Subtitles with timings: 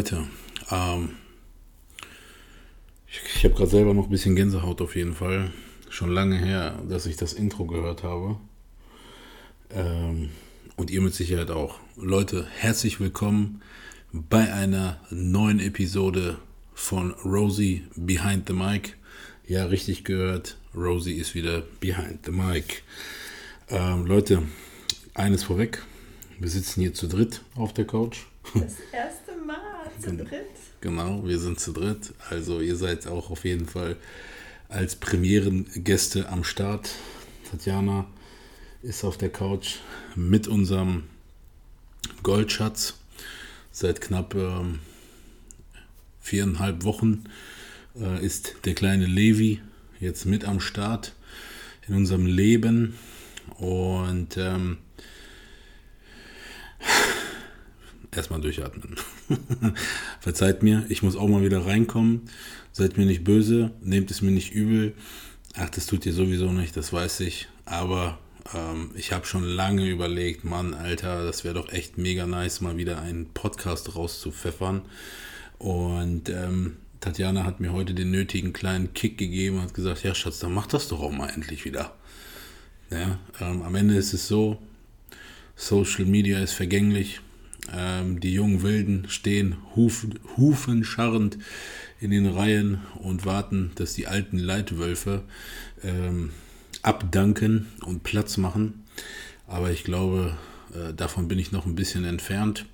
[0.00, 0.26] Leute.
[0.70, 1.10] Ähm,
[3.06, 5.50] ich ich habe gerade selber noch ein bisschen Gänsehaut auf jeden Fall.
[5.90, 8.38] Schon lange her, dass ich das Intro gehört habe.
[9.68, 10.30] Ähm,
[10.76, 11.80] und ihr mit Sicherheit auch.
[11.98, 13.60] Leute, herzlich willkommen
[14.10, 16.38] bei einer neuen Episode
[16.72, 18.94] von Rosie Behind the Mic.
[19.46, 20.56] Ja, richtig gehört.
[20.74, 22.84] Rosie ist wieder behind the mic.
[23.68, 24.44] Ähm, Leute,
[25.12, 25.84] eines vorweg.
[26.38, 28.20] Wir sitzen hier zu dritt auf der Couch.
[28.54, 29.19] Das erste
[30.00, 30.46] zu dritt.
[30.80, 32.12] Genau, wir sind zu dritt.
[32.28, 33.96] Also ihr seid auch auf jeden Fall
[34.68, 36.90] als Premierengäste am Start.
[37.50, 38.06] Tatjana
[38.82, 39.76] ist auf der Couch
[40.14, 41.04] mit unserem
[42.22, 42.94] Goldschatz
[43.72, 44.80] seit knapp ähm,
[46.20, 47.24] viereinhalb Wochen
[47.98, 49.60] äh, ist der kleine Levi
[50.00, 51.14] jetzt mit am Start
[51.88, 52.94] in unserem Leben
[53.58, 54.78] und ähm,
[58.14, 58.96] erstmal durchatmen.
[60.20, 62.22] Verzeiht mir, ich muss auch mal wieder reinkommen.
[62.72, 64.94] Seid mir nicht böse, nehmt es mir nicht übel.
[65.54, 67.48] Ach, das tut ihr sowieso nicht, das weiß ich.
[67.64, 68.18] Aber
[68.54, 72.76] ähm, ich habe schon lange überlegt, Mann, Alter, das wäre doch echt mega nice, mal
[72.76, 74.82] wieder einen Podcast rauszupfeffern.
[75.58, 80.14] Und ähm, Tatjana hat mir heute den nötigen kleinen Kick gegeben und hat gesagt, ja
[80.14, 81.94] Schatz, dann mach das doch auch mal endlich wieder.
[82.90, 84.58] Ja, ähm, am Ende ist es so,
[85.56, 87.20] Social Media ist vergänglich.
[87.72, 91.38] Ähm, die jungen Wilden stehen hufen, hufenscharrend
[92.00, 95.22] in den Reihen und warten, dass die alten Leitwölfe
[95.82, 96.30] ähm,
[96.82, 98.84] abdanken und Platz machen.
[99.46, 100.36] Aber ich glaube,
[100.74, 102.66] äh, davon bin ich noch ein bisschen entfernt.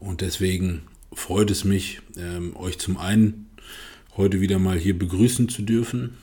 [0.00, 0.82] Und deswegen
[1.12, 3.48] freut es mich, ähm, euch zum einen
[4.16, 6.18] heute wieder mal hier begrüßen zu dürfen.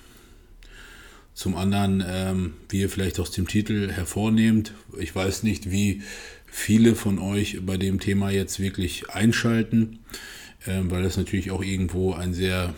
[1.34, 6.02] Zum anderen, ähm, wie ihr vielleicht aus dem Titel hervornehmt, ich weiß nicht, wie
[6.52, 10.00] viele von euch bei dem Thema jetzt wirklich einschalten,
[10.68, 12.74] ähm, weil das natürlich auch irgendwo ein sehr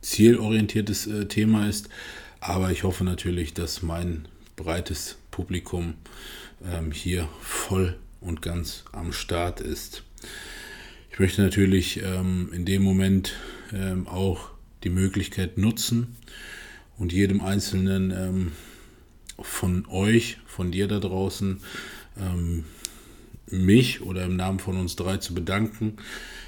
[0.00, 1.88] zielorientiertes äh, Thema ist.
[2.40, 5.94] Aber ich hoffe natürlich, dass mein breites Publikum
[6.64, 10.02] ähm, hier voll und ganz am Start ist.
[11.10, 13.34] Ich möchte natürlich ähm, in dem Moment
[14.06, 14.48] auch
[14.82, 16.16] die Möglichkeit nutzen
[16.96, 18.50] und jedem Einzelnen
[19.38, 21.60] von euch, von dir da draußen,
[23.50, 25.96] mich oder im Namen von uns drei zu bedanken.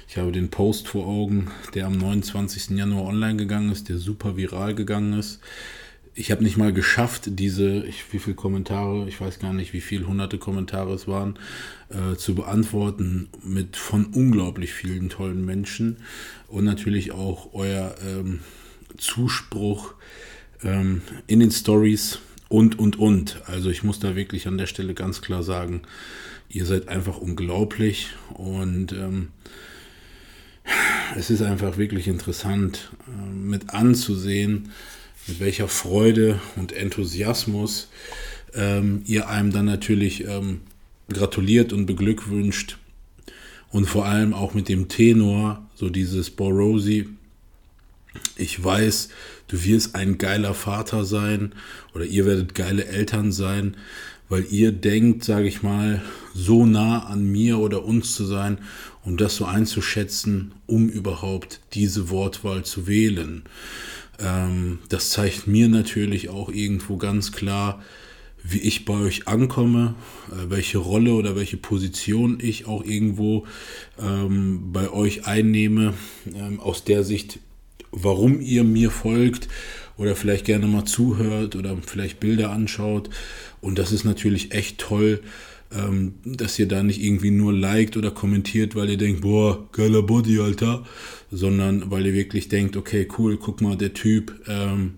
[0.07, 2.77] Ich habe den Post vor Augen, der am 29.
[2.77, 5.39] Januar online gegangen ist, der super viral gegangen ist.
[6.13, 9.79] Ich habe nicht mal geschafft, diese, ich, wie viele Kommentare, ich weiß gar nicht, wie
[9.79, 11.39] viele hunderte Kommentare es waren,
[11.87, 15.97] äh, zu beantworten mit von unglaublich vielen tollen Menschen
[16.49, 18.41] und natürlich auch euer ähm,
[18.97, 19.93] Zuspruch
[20.63, 22.19] ähm, in den Stories
[22.49, 23.41] und, und, und.
[23.47, 25.83] Also ich muss da wirklich an der Stelle ganz klar sagen,
[26.53, 29.29] ihr seid einfach unglaublich und ähm,
[31.15, 34.71] es ist einfach wirklich interessant äh, mit anzusehen,
[35.27, 37.89] mit welcher Freude und Enthusiasmus
[38.53, 40.61] ähm, ihr einem dann natürlich ähm,
[41.09, 42.77] gratuliert und beglückwünscht
[43.69, 47.07] und vor allem auch mit dem Tenor, so dieses Borosi,
[48.35, 49.09] ich weiß,
[49.47, 51.53] du wirst ein geiler Vater sein
[51.93, 53.77] oder ihr werdet geile Eltern sein,
[54.31, 56.01] weil ihr denkt, sage ich mal,
[56.33, 58.59] so nah an mir oder uns zu sein,
[59.03, 63.43] um das so einzuschätzen, um überhaupt diese Wortwahl zu wählen.
[64.19, 67.83] Ähm, das zeigt mir natürlich auch irgendwo ganz klar,
[68.41, 69.95] wie ich bei euch ankomme,
[70.31, 73.45] äh, welche Rolle oder welche Position ich auch irgendwo
[74.01, 75.93] ähm, bei euch einnehme,
[76.33, 77.39] ähm, aus der Sicht,
[77.91, 79.49] warum ihr mir folgt
[80.01, 83.09] oder vielleicht gerne mal zuhört oder vielleicht Bilder anschaut
[83.61, 85.21] und das ist natürlich echt toll,
[85.73, 90.01] ähm, dass ihr da nicht irgendwie nur liked oder kommentiert, weil ihr denkt, boah, geiler
[90.01, 90.85] Body, Alter,
[91.31, 94.95] sondern weil ihr wirklich denkt, okay, cool, guck mal, der Typ, ähm,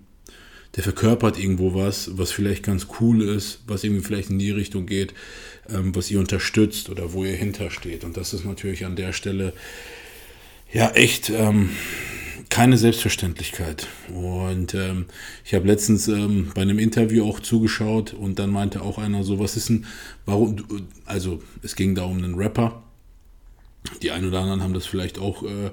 [0.76, 4.88] der verkörpert irgendwo was, was vielleicht ganz cool ist, was irgendwie vielleicht in die Richtung
[4.88, 5.14] geht,
[5.70, 8.04] ähm, was ihr unterstützt oder wo ihr hintersteht.
[8.04, 9.54] Und das ist natürlich an der Stelle
[10.72, 11.70] ja echt ähm,
[12.54, 13.88] keine Selbstverständlichkeit.
[14.14, 15.06] Und ähm,
[15.44, 19.40] ich habe letztens ähm, bei einem Interview auch zugeschaut und dann meinte auch einer so,
[19.40, 19.88] was ist denn,
[20.28, 20.58] warum,
[21.06, 22.84] also es ging da um einen Rapper
[24.04, 25.72] Die einen oder anderen haben das vielleicht auch äh,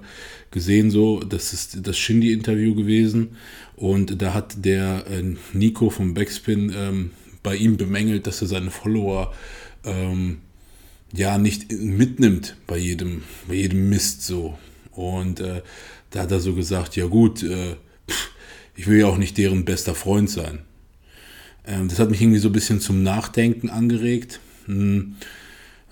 [0.51, 1.21] gesehen, so.
[1.21, 3.37] Das ist das Shindy-Interview gewesen.
[3.77, 7.11] Und da hat der äh, Nico vom Backspin ähm,
[7.43, 9.35] bei ihm bemängelt, dass er seine Follower
[9.85, 10.39] ähm,
[11.13, 14.59] ja nicht mitnimmt bei jedem, bei jedem Mist so.
[14.93, 15.61] Und äh,
[16.11, 17.77] da hat er so gesagt, ja gut, äh,
[18.09, 18.31] pff,
[18.75, 20.61] ich will ja auch nicht deren bester Freund sein.
[21.67, 24.41] Ähm, das hat mich irgendwie so ein bisschen zum Nachdenken angeregt.
[24.67, 25.17] Hm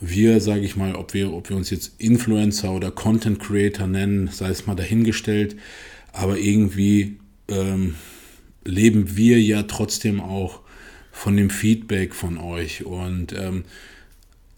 [0.00, 4.28] wir, sage ich mal, ob wir, ob wir uns jetzt Influencer oder Content Creator nennen,
[4.28, 5.56] sei es mal dahingestellt,
[6.12, 7.18] aber irgendwie
[7.48, 7.96] ähm,
[8.64, 10.60] leben wir ja trotzdem auch
[11.10, 13.64] von dem Feedback von euch und ähm,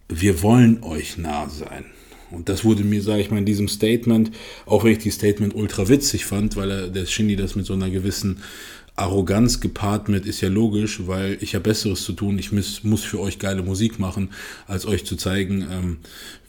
[0.09, 1.87] wir wollen euch nah sein.
[2.31, 4.31] Und das wurde mir, sage ich mal, in diesem Statement,
[4.67, 7.73] auch wenn ich die Statement ultra witzig fand, weil er, der Shindy das mit so
[7.73, 8.41] einer gewissen
[9.01, 12.39] Arroganz gepaart mit ist ja logisch, weil ich ja Besseres zu tun.
[12.39, 14.31] Ich muss, muss für euch geile Musik machen,
[14.67, 15.99] als euch zu zeigen, ähm,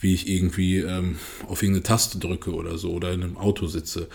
[0.01, 1.15] wie ich irgendwie ähm,
[1.47, 4.07] auf irgendeine Taste drücke oder so oder in einem Auto sitze.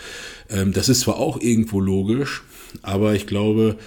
[0.51, 2.43] Ähm, das ist zwar auch irgendwo logisch,
[2.83, 3.79] aber ich glaube,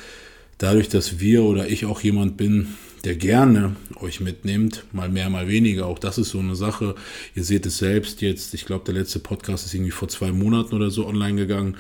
[0.58, 2.70] dadurch, dass wir oder ich auch jemand bin,
[3.04, 5.86] der gerne euch mitnimmt, mal mehr, mal weniger.
[5.86, 6.96] Auch das ist so eine Sache.
[7.36, 8.54] Ihr seht es selbst jetzt.
[8.54, 11.78] Ich glaube, der letzte Podcast ist irgendwie vor zwei Monaten oder so online gegangen.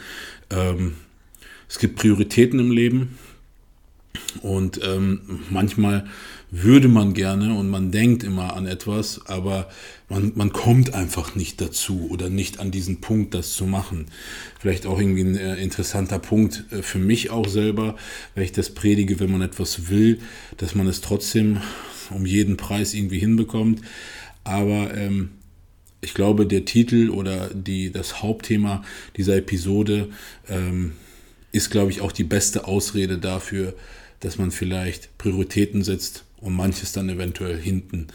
[0.50, 0.95] Ähm,
[1.68, 3.18] es gibt Prioritäten im Leben
[4.42, 6.07] und ähm, manchmal
[6.51, 9.69] würde man gerne und man denkt immer an etwas, aber
[10.07, 14.07] man, man kommt einfach nicht dazu oder nicht an diesen Punkt, das zu machen.
[14.60, 17.96] Vielleicht auch irgendwie ein äh, interessanter Punkt äh, für mich auch selber,
[18.34, 20.19] weil ich das predige, wenn man etwas will,
[20.57, 21.62] dass man es trotzdem
[22.10, 23.81] um jeden Preis irgendwie hinbekommt.
[24.44, 25.30] Aber ähm,
[26.02, 28.84] ich glaube, der Titel oder die, das Hauptthema
[29.18, 30.10] dieser Episode
[30.48, 30.94] ähm,
[31.52, 33.75] ist, glaube ich, auch die beste Ausrede dafür,
[34.22, 38.08] dass man vielleicht Prioritäten setzt und manches dann eventuell hinten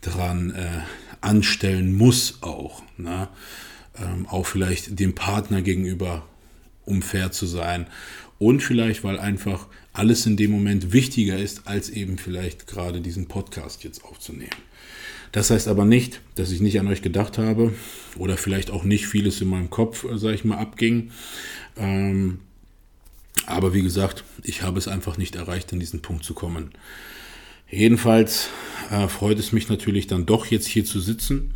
[0.00, 0.80] dran äh,
[1.20, 2.82] anstellen muss auch.
[2.96, 3.28] Ne?
[3.98, 6.26] Ähm, auch vielleicht dem Partner gegenüber,
[6.84, 7.86] um fair zu sein.
[8.38, 13.26] Und vielleicht, weil einfach alles in dem Moment wichtiger ist, als eben vielleicht gerade diesen
[13.28, 14.50] Podcast jetzt aufzunehmen.
[15.32, 17.72] Das heißt aber nicht, dass ich nicht an euch gedacht habe
[18.16, 21.10] oder vielleicht auch nicht vieles in meinem Kopf, äh, sage ich mal, abging.
[21.76, 22.40] Ähm,
[23.46, 26.70] aber wie gesagt, ich habe es einfach nicht erreicht, an diesen Punkt zu kommen.
[27.74, 28.50] Jedenfalls
[28.90, 31.54] äh, freut es mich natürlich dann doch jetzt hier zu sitzen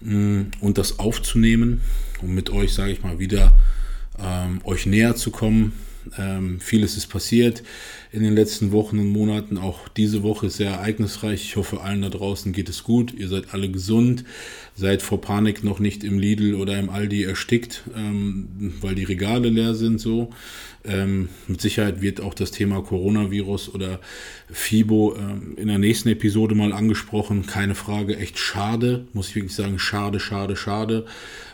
[0.00, 1.80] mh, mm, und das aufzunehmen
[2.20, 3.56] und mit euch, sage ich mal, wieder
[4.18, 5.72] ähm, euch näher zu kommen.
[6.18, 7.62] Ähm, vieles ist passiert
[8.10, 9.58] in den letzten Wochen und Monaten.
[9.58, 11.42] Auch diese Woche ist sehr ereignisreich.
[11.42, 13.12] Ich hoffe, allen da draußen geht es gut.
[13.12, 14.24] Ihr seid alle gesund.
[14.74, 19.48] Seid vor Panik noch nicht im Lidl oder im Aldi erstickt, ähm, weil die Regale
[19.48, 20.00] leer sind.
[20.00, 20.30] So.
[20.84, 24.00] Ähm, mit Sicherheit wird auch das Thema Coronavirus oder
[24.50, 27.46] FIBO ähm, in der nächsten Episode mal angesprochen.
[27.46, 31.04] Keine Frage, echt schade, muss ich wirklich sagen, schade, schade, schade,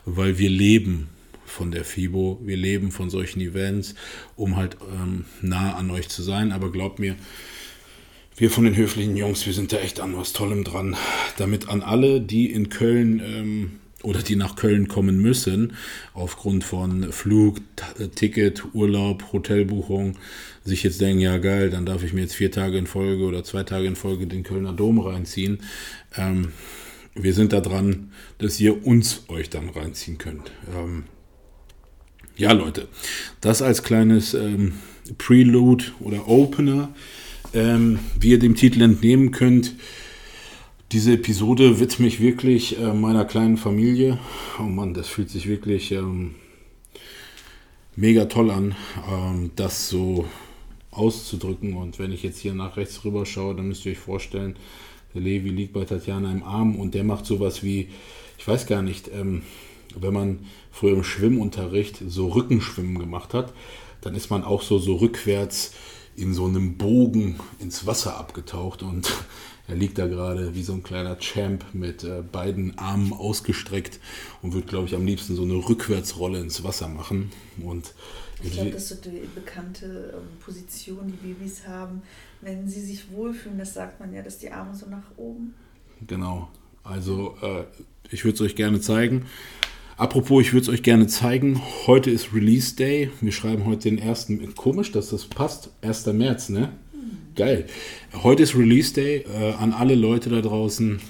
[0.05, 1.09] weil wir leben
[1.55, 3.95] von der FIBO, wir leben von solchen Events,
[4.37, 6.53] um halt ähm, nah an euch zu sein.
[6.53, 7.17] Aber glaubt mir,
[8.37, 10.97] wir von den höflichen Jungs, wir sind da echt an was Tollem dran.
[11.39, 13.73] Damit an alle, die in Köln ähm,
[14.03, 15.75] oder die nach Köln kommen müssen,
[16.13, 17.59] aufgrund von Flug,
[17.99, 20.19] äh, Ticket, Urlaub, Hotelbuchung,
[20.65, 23.45] sich jetzt denken, ja geil, dann darf ich mir jetzt vier Tage in Folge oder
[23.45, 25.61] zwei Tage in Folge den Kölner Dom reinziehen.
[26.17, 26.53] Ähm,
[27.15, 30.51] wir sind da dran, dass ihr uns euch dann reinziehen könnt.
[30.77, 31.05] Ähm,
[32.37, 32.89] ja, Leute,
[33.41, 34.75] das als kleines ähm,
[35.19, 36.89] Prelude oder Opener,
[37.53, 39.75] ähm, wie ihr dem Titel entnehmen könnt.
[40.93, 44.19] Diese Episode widme ich wirklich äh, meiner kleinen Familie.
[44.59, 46.35] Oh Mann, das fühlt sich wirklich ähm,
[47.97, 48.75] mega toll an,
[49.11, 50.27] ähm, das so
[50.91, 51.75] auszudrücken.
[51.75, 54.57] Und wenn ich jetzt hier nach rechts rüber schaue, dann müsst ihr euch vorstellen,
[55.15, 57.89] der Levi liegt bei Tatjana im Arm und der macht sowas wie,
[58.39, 59.43] ich weiß gar nicht, ähm,
[59.97, 60.39] wenn man
[60.75, 63.55] früher im Schwimmunterricht so Rückenschwimmen gemacht hat,
[64.01, 65.73] dann ist man auch so, so rückwärts
[66.17, 69.11] in so einem Bogen ins Wasser abgetaucht und
[69.69, 74.01] er liegt da gerade wie so ein kleiner Champ mit äh, beiden Armen ausgestreckt
[74.43, 77.31] und wird, glaube ich, am liebsten so eine Rückwärtsrolle ins Wasser machen.
[77.63, 77.95] Und
[78.43, 82.03] ich glaube, das ist so die bekannte ähm, Position, die Babys haben.
[82.41, 85.55] Wenn sie sich wohlfühlen, das sagt man ja, dass die Arme so nach oben.
[86.07, 86.49] Genau.
[86.83, 87.65] Also äh,
[88.11, 89.25] ich würde es euch gerne zeigen.
[89.97, 91.63] Apropos, ich würde es euch gerne zeigen.
[91.87, 93.11] Heute ist Release Day.
[93.21, 94.55] Wir schreiben heute den ersten.
[94.57, 95.71] Komisch, dass das passt.
[95.83, 96.07] 1.
[96.07, 96.73] März, ne?
[97.37, 97.67] Geil.
[98.13, 101.01] Heute ist Release Day äh, an alle Leute da draußen.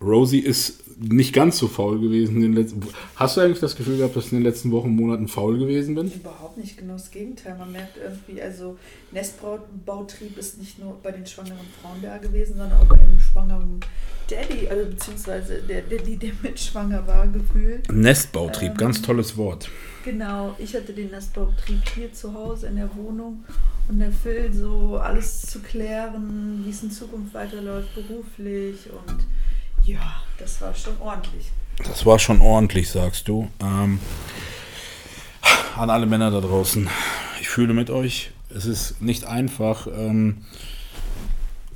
[0.00, 2.80] Rosie ist nicht ganz so faul gewesen in den letzten
[3.16, 5.94] Hast du eigentlich das Gefühl gehabt, dass ich in den letzten Wochen, Monaten faul gewesen
[5.94, 6.10] bin?
[6.10, 7.56] Überhaupt nicht, genau das Gegenteil.
[7.58, 8.76] Man merkt irgendwie, also
[9.12, 13.80] Nestbautrieb ist nicht nur bei den schwangeren Frauen da gewesen, sondern auch bei dem schwangeren
[14.28, 17.90] Daddy, also beziehungsweise der Daddy, der mit schwanger war, gefühlt.
[17.92, 19.70] Nestbautrieb, Ähm, ganz tolles Wort.
[20.04, 23.44] Genau, ich hatte den Nestbautrieb hier zu Hause in der Wohnung
[23.88, 29.24] und der Phil so alles zu klären, wie es in Zukunft weiterläuft beruflich und
[29.84, 31.50] ja, das war schon ordentlich.
[31.78, 33.50] Das war schon ordentlich, sagst du.
[33.60, 33.98] Ähm,
[35.76, 36.88] an alle Männer da draußen,
[37.40, 38.30] ich fühle mit euch.
[38.54, 40.44] Es ist nicht einfach, ähm,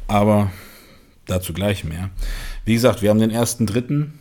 [0.06, 0.52] aber
[1.26, 2.10] dazu gleich mehr.
[2.64, 4.18] Wie gesagt, wir haben den ersten dritten.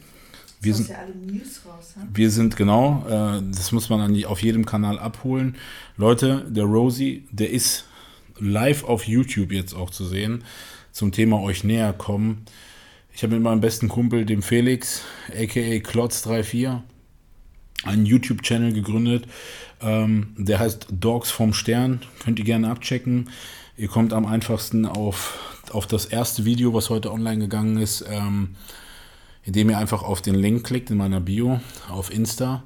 [0.60, 2.08] Wir sind, ja alle News raus, ne?
[2.12, 5.56] wir sind genau, äh, das muss man an die, auf jedem Kanal abholen.
[5.98, 7.86] Leute, der Rosie, der ist
[8.40, 10.44] live auf YouTube jetzt auch zu sehen.
[10.92, 12.46] Zum Thema euch näher kommen.
[13.18, 16.82] Ich habe mit meinem besten Kumpel, dem Felix, aka Klotz34,
[17.84, 19.26] einen YouTube-Channel gegründet.
[19.82, 22.02] Ähm, der heißt Dogs vom Stern.
[22.20, 23.32] Könnt ihr gerne abchecken.
[23.76, 28.56] Ihr kommt am einfachsten auf, auf das erste Video, was heute online gegangen ist, ähm,
[29.42, 31.60] indem ihr einfach auf den Link klickt in meiner Bio
[31.90, 32.62] auf Insta.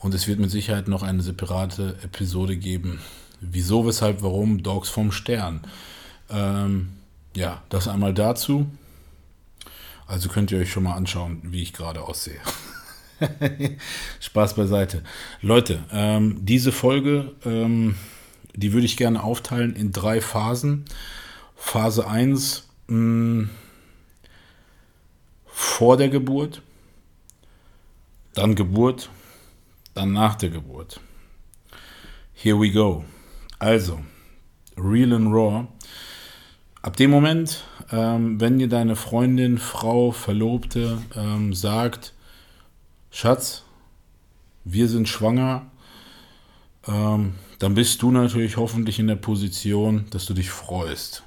[0.00, 2.98] Und es wird mit Sicherheit noch eine separate Episode geben.
[3.40, 5.60] Wieso, weshalb, warum Dogs vom Stern.
[6.30, 6.88] Ähm,
[7.36, 8.66] ja, das einmal dazu.
[10.06, 12.40] Also könnt ihr euch schon mal anschauen, wie ich gerade aussehe.
[14.20, 15.02] Spaß beiseite.
[15.40, 17.96] Leute, ähm, diese Folge, ähm,
[18.54, 20.84] die würde ich gerne aufteilen in drei Phasen.
[21.56, 23.48] Phase 1 mh,
[25.46, 26.62] vor der Geburt,
[28.34, 29.08] dann Geburt,
[29.94, 31.00] dann nach der Geburt.
[32.34, 33.04] Here we go.
[33.58, 34.00] Also,
[34.76, 35.66] Real and Raw.
[36.82, 42.12] Ab dem Moment, ähm, wenn dir deine Freundin, Frau, Verlobte ähm, sagt,
[43.10, 43.62] Schatz,
[44.64, 45.66] wir sind schwanger,
[46.86, 51.22] ähm, dann bist du natürlich hoffentlich in der Position, dass du dich freust.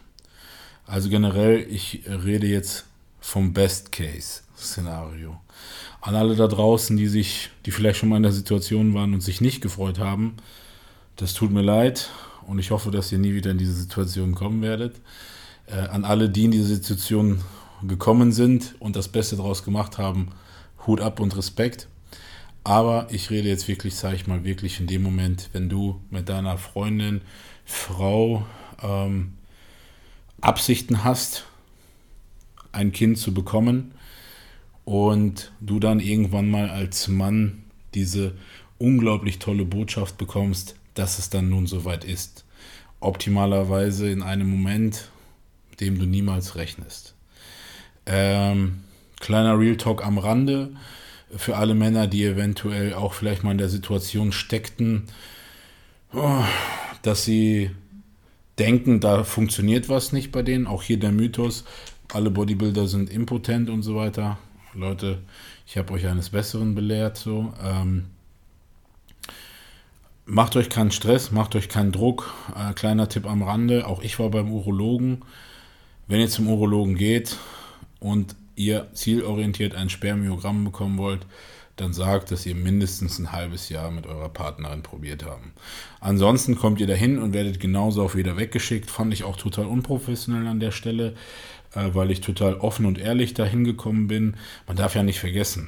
[0.85, 2.85] Also generell, ich rede jetzt
[3.19, 5.39] vom Best-Case-Szenario.
[6.01, 9.21] An alle da draußen, die sich, die vielleicht schon mal in der Situation waren und
[9.21, 10.37] sich nicht gefreut haben,
[11.15, 12.09] das tut mir leid
[12.45, 14.95] und ich hoffe, dass ihr nie wieder in diese Situation kommen werdet.
[15.67, 17.41] Äh, an alle, die in diese Situation
[17.83, 20.29] gekommen sind und das Beste daraus gemacht haben,
[20.85, 21.87] Hut ab und Respekt.
[22.63, 26.27] Aber ich rede jetzt wirklich, sage ich mal, wirklich in dem Moment, wenn du mit
[26.29, 27.21] deiner Freundin,
[27.65, 28.45] Frau
[28.81, 29.33] ähm,
[30.41, 31.45] Absichten hast,
[32.71, 33.91] ein Kind zu bekommen
[34.85, 38.33] und du dann irgendwann mal als Mann diese
[38.77, 42.45] unglaublich tolle Botschaft bekommst, dass es dann nun soweit ist.
[42.99, 45.09] Optimalerweise in einem Moment,
[45.79, 47.13] dem du niemals rechnest.
[48.05, 48.83] Ähm,
[49.19, 50.71] kleiner Real Talk am Rande
[51.35, 55.07] für alle Männer, die eventuell auch vielleicht mal in der Situation steckten,
[56.13, 56.43] oh,
[57.01, 57.71] dass sie
[58.57, 60.67] denken, da funktioniert was nicht bei denen.
[60.67, 61.65] Auch hier der Mythos,
[62.13, 64.37] alle Bodybuilder sind impotent und so weiter.
[64.73, 65.19] Leute,
[65.65, 67.17] ich habe euch eines Besseren belehrt.
[67.17, 67.53] So.
[67.63, 68.05] Ähm,
[70.25, 72.33] macht euch keinen Stress, macht euch keinen Druck.
[72.55, 75.23] Äh, kleiner Tipp am Rande, auch ich war beim Urologen.
[76.07, 77.35] Wenn ihr zum Urologen geht
[77.99, 81.25] und ihr zielorientiert ein Spermiogramm bekommen wollt,
[81.75, 85.51] dann sagt, dass ihr mindestens ein halbes Jahr mit eurer Partnerin probiert haben.
[85.99, 88.89] Ansonsten kommt ihr dahin und werdet genauso auch wieder weggeschickt.
[88.89, 91.13] Fand ich auch total unprofessionell an der Stelle,
[91.75, 94.37] äh, weil ich total offen und ehrlich dahin gekommen bin.
[94.65, 95.67] Man darf ja nicht vergessen,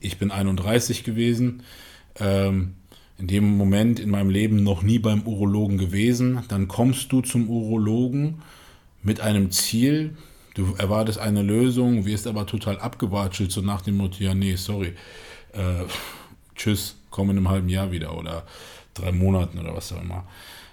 [0.00, 1.64] ich bin 31 gewesen,
[2.20, 2.74] ähm,
[3.18, 6.44] in dem Moment in meinem Leben noch nie beim Urologen gewesen.
[6.48, 8.42] Dann kommst du zum Urologen
[9.04, 10.16] mit einem Ziel,
[10.54, 14.94] Du erwartest eine Lösung, wirst aber total abgewatschelt, so nach dem Motto, ja, nee, sorry,
[15.52, 15.84] äh,
[16.54, 18.44] tschüss, komm in einem halben Jahr wieder oder
[18.94, 20.24] drei Monaten oder was auch immer.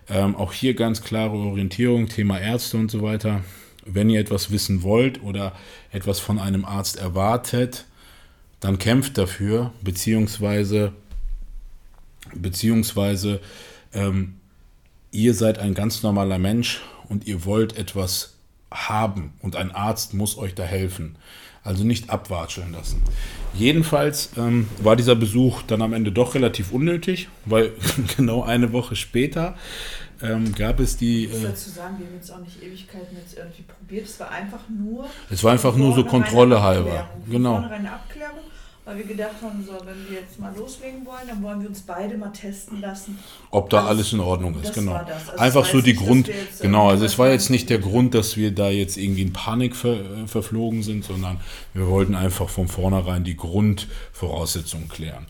[0.07, 3.43] Ähm, auch hier ganz klare Orientierung, Thema Ärzte und so weiter.
[3.83, 5.53] Wenn ihr etwas wissen wollt oder
[5.91, 7.85] etwas von einem Arzt erwartet,
[8.59, 10.93] dann kämpft dafür, beziehungsweise,
[12.35, 13.39] beziehungsweise
[13.93, 14.35] ähm,
[15.11, 16.81] ihr seid ein ganz normaler Mensch
[17.11, 18.37] und ihr wollt etwas
[18.71, 21.17] haben und ein Arzt muss euch da helfen.
[21.63, 23.03] Also nicht abwatscheln lassen.
[23.53, 27.73] Jedenfalls ähm, war dieser Besuch dann am Ende doch relativ unnötig, weil
[28.17, 29.55] genau eine Woche später
[30.23, 31.25] ähm, gab es die.
[31.25, 34.05] Ich Äh, dazu sagen, wir haben jetzt auch nicht Ewigkeiten jetzt irgendwie probiert.
[34.05, 35.05] Es war einfach nur.
[35.29, 37.09] Es war einfach nur so Kontrolle halber.
[37.29, 37.57] Genau.
[37.57, 38.39] eine Abklärung.
[38.91, 41.81] Weil wir gedacht haben, so, wenn wir jetzt mal loslegen wollen, dann wollen wir uns
[41.81, 43.17] beide mal testen lassen.
[43.49, 44.95] Ob da alles in Ordnung ist, genau.
[44.95, 47.79] Also Einfach so die nicht, Grund, jetzt, genau, also es war jetzt nicht der.
[47.81, 51.39] Grund, dass wir da jetzt irgendwie in Panik ver, äh, verflogen sind, sondern
[51.73, 55.25] wir wollten einfach von vornherein die Grundvoraussetzungen klären.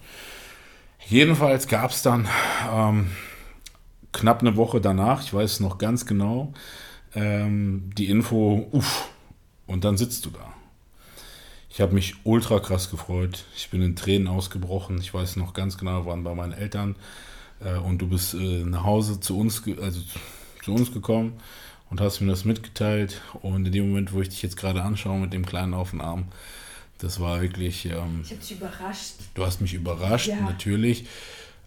[1.08, 2.28] Jedenfalls gab es dann
[2.74, 3.12] ähm,
[4.12, 6.52] knapp eine Woche danach, ich weiß noch ganz genau,
[7.16, 9.10] ähm, die Info, uff,
[9.68, 10.51] und dann sitzt du da.
[11.74, 13.46] Ich habe mich ultra krass gefreut.
[13.56, 14.98] Ich bin in Tränen ausgebrochen.
[15.00, 16.96] Ich weiß noch ganz genau, waren bei meinen Eltern
[17.64, 20.02] äh, und du bist äh, nach Hause zu uns, also
[20.64, 21.40] zu uns gekommen
[21.90, 23.22] und hast mir das mitgeteilt.
[23.42, 26.02] Und in dem Moment, wo ich dich jetzt gerade anschaue mit dem kleinen auf den
[26.02, 26.26] Arm,
[26.98, 29.14] das war wirklich, ähm, Ich habe dich überrascht.
[29.34, 30.42] du hast mich überrascht, Ja.
[30.42, 31.06] natürlich.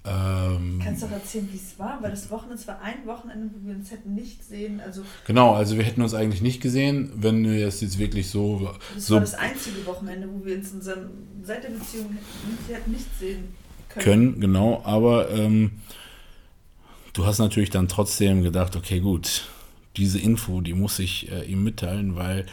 [0.06, 1.98] Ähm, Kannst du auch erzählen, wie es war?
[2.02, 4.80] Weil das Wochenende, es war ein Wochenende, wo wir uns hätten nicht sehen.
[4.84, 8.70] Also genau, also wir hätten uns eigentlich nicht gesehen, wenn wir es jetzt wirklich so,
[8.94, 11.10] das so war das einzige Wochenende, wo wir uns in unserem,
[11.42, 13.44] seit der Beziehung nicht, hätten nicht sehen
[13.88, 14.04] können.
[14.04, 15.72] können, genau, aber ähm,
[17.14, 19.48] du hast natürlich dann trotzdem gedacht, okay, gut,
[19.96, 22.44] diese Info, die muss ich äh, ihm mitteilen, weil,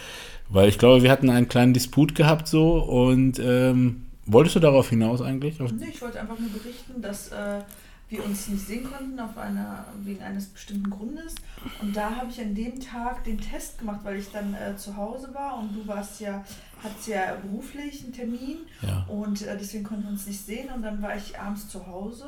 [0.48, 4.90] weil ich glaube, wir hatten einen kleinen Disput gehabt so und ähm, wolltest du darauf
[4.90, 5.60] hinaus eigentlich?
[5.60, 7.62] Nee, ich wollte einfach nur berichten, dass äh,
[8.10, 11.36] wir uns nicht sehen konnten auf einer, wegen eines bestimmten Grundes.
[11.82, 14.98] Und da habe ich an dem Tag den Test gemacht, weil ich dann äh, zu
[14.98, 16.44] Hause war und du warst ja,
[16.84, 19.06] hattest ja beruflich einen Termin Ja.
[19.08, 20.70] und äh, deswegen konnten wir uns nicht sehen.
[20.76, 22.26] Und dann war ich abends zu Hause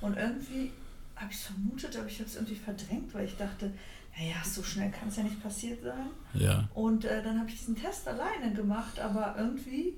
[0.00, 0.70] und irgendwie
[1.16, 3.72] habe ich es vermutet, aber ich habe es irgendwie verdrängt, weil ich dachte,
[4.18, 6.10] naja, so schnell kann es ja nicht passiert sein.
[6.34, 6.68] Ja.
[6.74, 9.94] Und äh, dann habe ich diesen Test alleine gemacht, aber irgendwie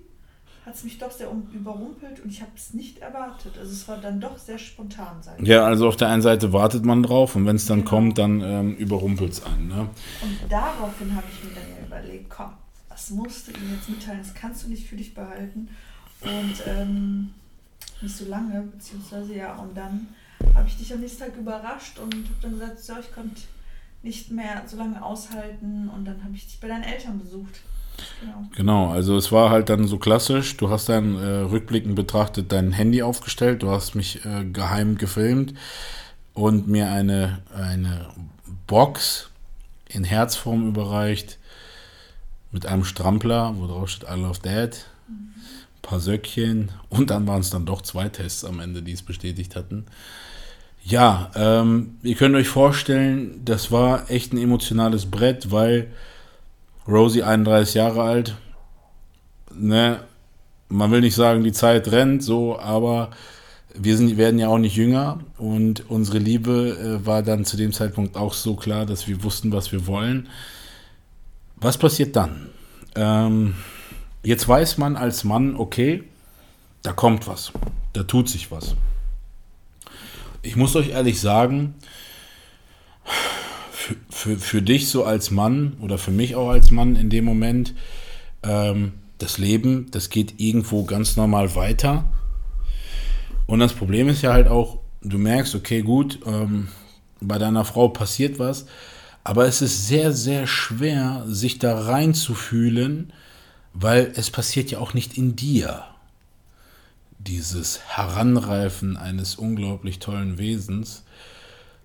[0.67, 3.57] hat es mich doch sehr um, überrumpelt und ich habe es nicht erwartet.
[3.59, 5.45] Also es war dann doch sehr spontan sein.
[5.45, 7.91] Ja, also auf der einen Seite wartet man drauf und wenn es dann Genau.
[7.91, 9.69] kommt, dann ähm, überrumpelt es einen.
[9.69, 9.81] Ne?
[10.21, 12.53] Und daraufhin habe ich mir dann ja überlegt, komm,
[12.91, 15.69] das musst du ihm jetzt mitteilen, das kannst du nicht für dich behalten.
[16.21, 17.33] Und ähm,
[18.03, 20.09] nicht so lange, beziehungsweise ja, und dann
[20.55, 23.41] habe ich dich am nächsten Tag überrascht und habe dann gesagt, so, ich konnte
[24.03, 27.61] nicht mehr so lange aushalten und dann habe ich dich bei deinen Eltern besucht.
[28.21, 28.39] Genau.
[28.57, 32.73] Genau, also es war halt dann so klassisch, du hast dann äh, rückblickend betrachtet dein
[32.73, 35.55] Handy aufgestellt, du hast mich äh, geheim gefilmt
[36.35, 38.09] und mir eine, eine
[38.67, 39.31] Box
[39.89, 41.39] in Herzform überreicht
[42.53, 47.41] mit einem Strampler, wo drauf steht I love dad, ein paar Söckchen und dann waren
[47.41, 49.87] es dann doch zwei Tests am Ende, die es bestätigt hatten.
[50.85, 55.89] Ja, ähm, ihr könnt euch vorstellen, das war echt ein emotionales Brett, weil
[56.89, 58.35] Rosie 31 Jahre alt,
[59.55, 60.01] ne,
[60.69, 63.11] man will nicht sagen, die Zeit rennt, so, aber
[63.75, 67.73] wir sind, werden ja auch nicht jünger und unsere Liebe äh, war dann zu dem
[67.73, 70.29] Zeitpunkt auch so klar, dass wir wussten, was wir wollen.
[71.57, 72.49] Was passiert dann?
[72.95, 73.55] Ähm,
[74.23, 76.05] jetzt weiß man als Mann, okay,
[76.83, 77.53] da kommt was,
[77.93, 78.75] da tut sich was.
[80.43, 81.75] Ich muss euch ehrlich sagen,
[84.11, 87.75] für, für, dich so als Mann oder für mich auch als Mann in dem Moment,
[88.43, 92.05] ähm, das Leben, das geht irgendwo ganz normal weiter.
[93.47, 96.69] Und das Problem ist ja halt auch, du merkst, okay, gut, ähm,
[97.21, 98.67] bei deiner Frau passiert was,
[99.25, 103.13] aber es ist sehr, sehr schwer, sich da reinzufühlen,
[103.75, 105.85] weil es passiert ja auch nicht in dir.
[107.19, 111.05] Dieses Heranreifen eines unglaublich tollen Wesens,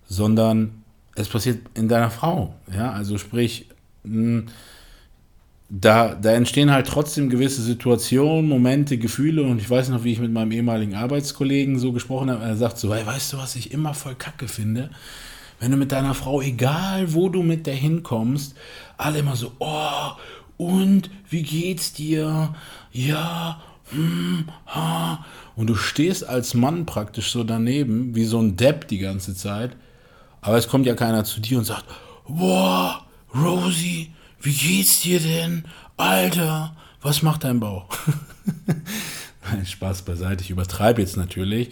[0.07, 0.82] sondern
[1.15, 2.56] es passiert in deiner Frau.
[2.76, 3.67] Ja, also sprich,
[4.04, 4.43] mh,
[5.69, 10.19] da, da entstehen halt trotzdem gewisse Situationen, Momente, Gefühle und ich weiß noch, wie ich
[10.19, 12.43] mit meinem ehemaligen Arbeitskollegen so gesprochen habe.
[12.43, 14.91] Er sagt so, hey, weißt du, was ich immer voll kacke finde?
[15.60, 18.56] Wenn du mit deiner Frau, egal wo du mit der hinkommst,
[18.97, 20.12] alle immer so, oh,
[20.58, 22.54] und wie geht's dir?
[22.91, 25.26] Ja, hm, ha.
[25.56, 29.76] Und du stehst als Mann praktisch so daneben, wie so ein Depp die ganze Zeit.
[30.43, 31.86] Aber es kommt ja keiner zu dir und sagt,
[32.27, 35.63] boah, Rosie, wie geht's dir denn?
[35.97, 37.86] Alter, was macht dein Bauch?
[39.51, 41.69] Nein, Spaß beiseite, ich übertreibe jetzt natürlich.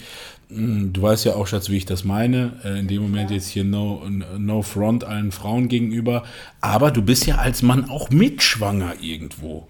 [0.49, 2.53] Mm, Du weißt ja auch, Schatz, wie ich das meine.
[2.63, 4.03] Äh, In dem Moment jetzt hier no,
[4.37, 6.23] no front allen Frauen gegenüber.
[6.61, 9.67] Aber du bist ja als Mann auch mitschwanger irgendwo.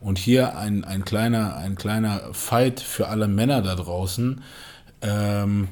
[0.00, 4.42] Und hier ein, ein, kleiner, ein kleiner Fight für alle Männer da draußen.
[5.02, 5.68] Ähm,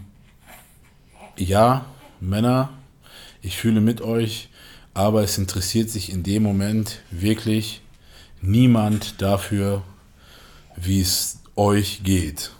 [1.37, 1.87] ja,
[2.21, 2.71] Männer,
[3.43, 4.49] ich fühle mit euch,
[4.95, 7.81] aber es interessiert sich in dem Moment wirklich
[8.41, 9.83] niemand dafür,
[10.77, 12.51] wie es euch geht.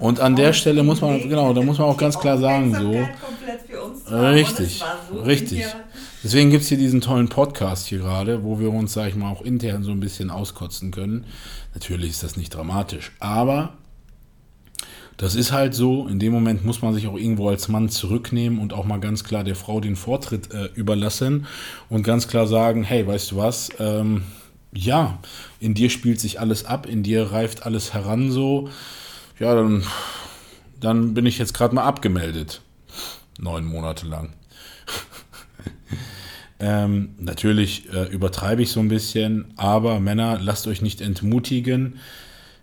[0.00, 2.90] Und an der Stelle muss man- genau, da muss man auch ganz klar sagen, so.
[4.10, 5.58] Richtig, so richtig.
[6.24, 9.30] Deswegen gibt es hier diesen tollen Podcast hier gerade, wo wir uns, sag ich mal,
[9.30, 11.26] auch intern so ein bisschen auskotzen können.
[11.74, 13.74] Natürlich ist das nicht dramatisch, aber
[15.22, 18.58] das ist halt so, in dem Moment muss man sich auch irgendwo als Mann zurücknehmen
[18.58, 21.46] und auch mal ganz klar der Frau den Vortritt äh, überlassen
[21.88, 24.24] und ganz klar sagen, hey, weißt du was, ähm,
[24.74, 25.20] ja,
[25.60, 28.68] in dir spielt sich alles ab, in dir reift alles heran so,
[29.38, 29.84] ja, dann,
[30.80, 32.60] dann bin ich jetzt gerade mal abgemeldet.
[33.38, 34.32] Neun Monate lang.
[36.58, 42.00] ähm, natürlich äh, übertreibe ich so ein bisschen, aber Männer, lasst euch nicht entmutigen.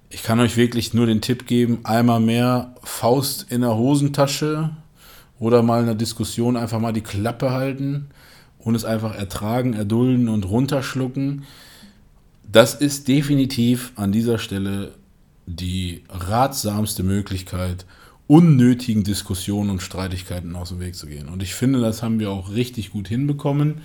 [0.10, 4.72] Ich kann euch wirklich nur den Tipp geben, einmal mehr Faust in der Hosentasche
[5.40, 8.08] oder mal in der Diskussion einfach mal die Klappe halten
[8.58, 11.44] und es einfach ertragen, erdulden und runterschlucken.
[12.52, 14.96] Das ist definitiv an dieser Stelle
[15.46, 17.86] die ratsamste Möglichkeit,
[18.26, 21.30] unnötigen Diskussionen und Streitigkeiten aus dem Weg zu gehen.
[21.30, 23.82] Und ich finde, das haben wir auch richtig gut hinbekommen.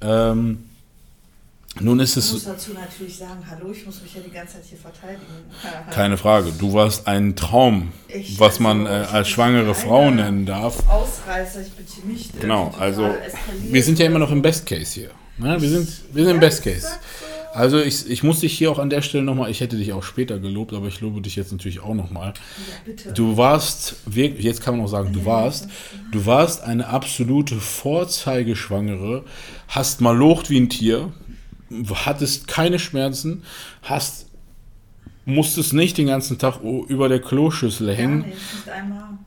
[0.00, 0.64] Ähm,
[1.80, 2.26] nun ist es.
[2.26, 5.22] Ich muss dazu natürlich sagen, hallo, ich muss mich ja die ganze Zeit hier verteidigen.
[5.90, 6.52] Keine Frage.
[6.58, 10.88] Du warst ein Traum, ich, was also, man äh, als schwangere Frau nennen darf.
[10.88, 12.40] Ausreißer, ich bin hier nicht.
[12.40, 13.14] Genau, also
[13.62, 15.10] wir sind ja immer noch im Best Case hier.
[15.38, 15.60] Ne?
[15.60, 16.86] Wir sind, wir sind im Best Case.
[17.56, 20.02] Also ich, ich muss dich hier auch an der Stelle nochmal, ich hätte dich auch
[20.02, 22.34] später gelobt, aber ich lobe dich jetzt natürlich auch nochmal.
[22.86, 25.68] Ja, du warst, wirklich, jetzt kann man auch sagen, du warst,
[26.12, 29.24] du warst eine absolute Vorzeigeschwangere,
[29.68, 31.14] hast mal locht wie ein Tier,
[31.70, 33.42] hattest keine Schmerzen,
[33.82, 34.26] hast,
[35.24, 38.22] musstest nicht den ganzen Tag über der Kloschüssel hängen.
[38.22, 39.18] Ja, nicht einmal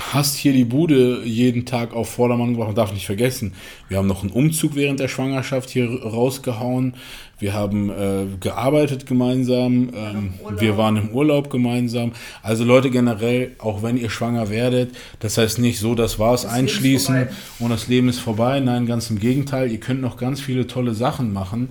[0.00, 3.52] hast hier die Bude jeden Tag auf Vordermann gebracht und darf nicht vergessen,
[3.88, 6.94] wir haben noch einen Umzug während der Schwangerschaft hier rausgehauen.
[7.38, 12.12] Wir haben äh, gearbeitet gemeinsam, ähm, wir waren im Urlaub gemeinsam.
[12.42, 16.52] Also Leute generell, auch wenn ihr schwanger werdet, das heißt nicht so, das war's das
[16.52, 17.28] einschließen
[17.58, 18.60] und das Leben ist vorbei.
[18.60, 21.70] Nein, ganz im Gegenteil, ihr könnt noch ganz viele tolle Sachen machen.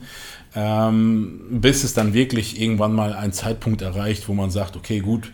[0.55, 5.31] Ähm, bis es dann wirklich irgendwann mal ein Zeitpunkt erreicht, wo man sagt, okay, gut,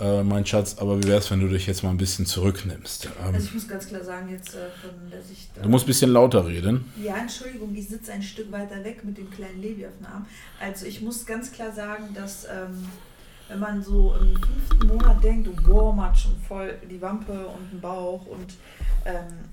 [0.00, 3.06] äh, mein Schatz, aber wie wäre es, wenn du dich jetzt mal ein bisschen zurücknimmst?
[3.06, 5.56] Ähm, also ich muss ganz klar sagen, jetzt äh, von der Sicht...
[5.56, 6.92] Äh, du musst ein bisschen lauter reden.
[7.02, 10.26] Ja, Entschuldigung, ich sitze ein Stück weiter weg mit dem kleinen Levi auf dem Arm.
[10.60, 12.86] Also ich muss ganz klar sagen, dass ähm,
[13.48, 17.46] wenn man so im fünften Monat denkt, oh, boah, man hat schon voll die Wampe
[17.46, 18.54] und den Bauch und
[19.04, 19.48] ähm,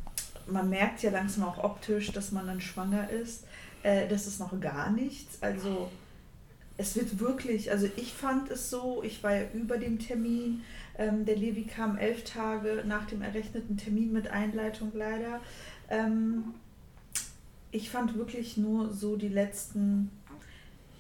[0.48, 3.46] man merkt ja langsam auch optisch, dass man dann schwanger ist,
[3.84, 5.42] äh, das ist noch gar nichts.
[5.42, 5.90] Also
[6.78, 10.64] es wird wirklich, also ich fand es so, ich war ja über dem Termin,
[10.98, 15.40] ähm, der Levi kam elf Tage nach dem errechneten Termin mit Einleitung leider.
[15.90, 16.54] Ähm,
[17.72, 20.10] ich fand wirklich nur so die letzten,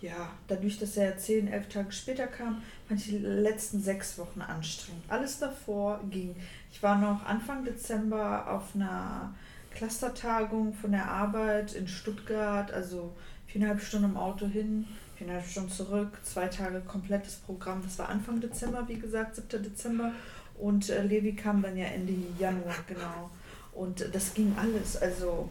[0.01, 4.41] ja, dadurch, dass er zehn, elf Tage später kam, fand ich die letzten sechs Wochen
[4.41, 5.03] anstrengend.
[5.09, 6.35] Alles davor ging.
[6.71, 9.33] Ich war noch Anfang Dezember auf einer
[9.71, 13.13] Clustertagung von der Arbeit in Stuttgart, also
[13.47, 17.81] viereinhalb Stunden im Auto hin, viereinhalb Stunden zurück, zwei Tage komplettes Programm.
[17.83, 19.63] Das war Anfang Dezember, wie gesagt, 7.
[19.63, 20.11] Dezember.
[20.57, 23.29] Und äh, Levi kam dann ja Ende Januar, genau.
[23.73, 24.97] Und äh, das ging alles.
[24.97, 25.49] Also,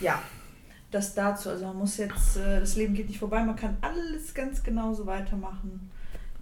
[0.00, 0.22] ja,
[0.90, 1.50] das dazu.
[1.50, 5.06] Also, man muss jetzt, äh, das Leben geht nicht vorbei, man kann alles ganz genauso
[5.06, 5.90] weitermachen.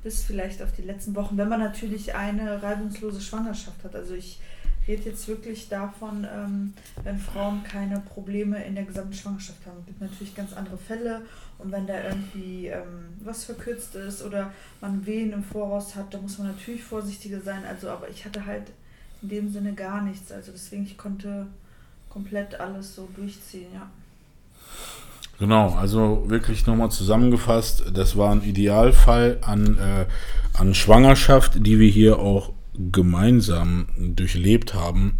[0.02, 3.94] Bis vielleicht auf die letzten Wochen, wenn man natürlich eine reibungslose Schwangerschaft hat.
[3.94, 4.40] Also, ich
[4.86, 9.78] rede jetzt wirklich davon, ähm, wenn Frauen keine Probleme in der gesamten Schwangerschaft haben.
[9.80, 11.22] Es gibt natürlich ganz andere Fälle
[11.64, 16.18] und wenn da irgendwie ähm, was verkürzt ist oder man Wehen im Voraus hat, da
[16.18, 17.62] muss man natürlich vorsichtiger sein.
[17.66, 18.64] Also, aber ich hatte halt
[19.22, 20.30] in dem Sinne gar nichts.
[20.30, 21.46] Also deswegen, ich konnte
[22.10, 23.88] komplett alles so durchziehen, ja.
[25.38, 30.06] Genau, also wirklich nochmal zusammengefasst, das war ein Idealfall an, äh,
[30.56, 35.18] an Schwangerschaft, die wir hier auch gemeinsam durchlebt haben.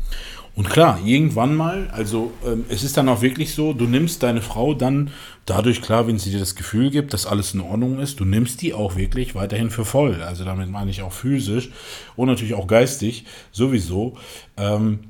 [0.57, 4.41] Und klar, irgendwann mal, also ähm, es ist dann auch wirklich so, du nimmst deine
[4.41, 5.11] Frau dann
[5.47, 8.63] dadurch klar, wenn sie dir das Gefühl gibt, dass alles in Ordnung ist, du nimmst
[8.63, 10.23] die auch wirklich weiterhin für voll.
[10.23, 11.71] Also damit meine ich auch physisch
[12.15, 14.17] und natürlich auch geistig, sowieso.
[14.57, 15.01] Ähm,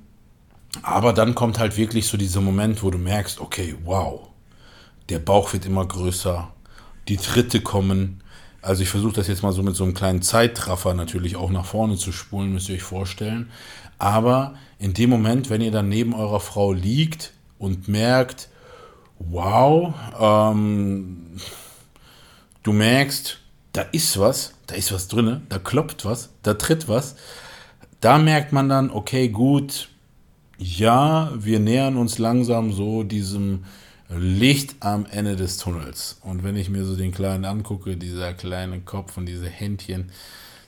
[0.83, 4.29] aber dann kommt halt wirklich so dieser Moment, wo du merkst, okay, wow,
[5.11, 6.49] der Bauch wird immer größer,
[7.07, 8.23] die Tritte kommen,
[8.63, 11.67] also ich versuche das jetzt mal so mit so einem kleinen Zeittraffer natürlich auch nach
[11.67, 13.51] vorne zu spulen, müsst ihr euch vorstellen.
[13.99, 14.55] Aber
[14.85, 18.51] in dem Moment, wenn ihr dann neben eurer Frau liegt und merkt,
[19.19, 21.41] wow, ähm,
[22.63, 23.39] du merkst,
[23.73, 27.17] da ist was, da ist was drin, da klopft was, da tritt was,
[28.03, 29.89] da merkt man dann, okay, gut,
[30.59, 33.65] ja, wir nähern uns langsam so diesem
[34.11, 36.19] Licht am Ende des Tunnels.
[36.21, 40.11] Und wenn ich mir so den Kleinen angucke, dieser kleine Kopf und diese Händchen,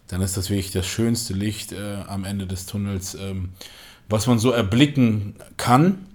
[0.08, 3.50] dann ist das wirklich das schönste Licht äh, am Ende des Tunnels, ähm,
[4.08, 6.06] was man so erblicken kann.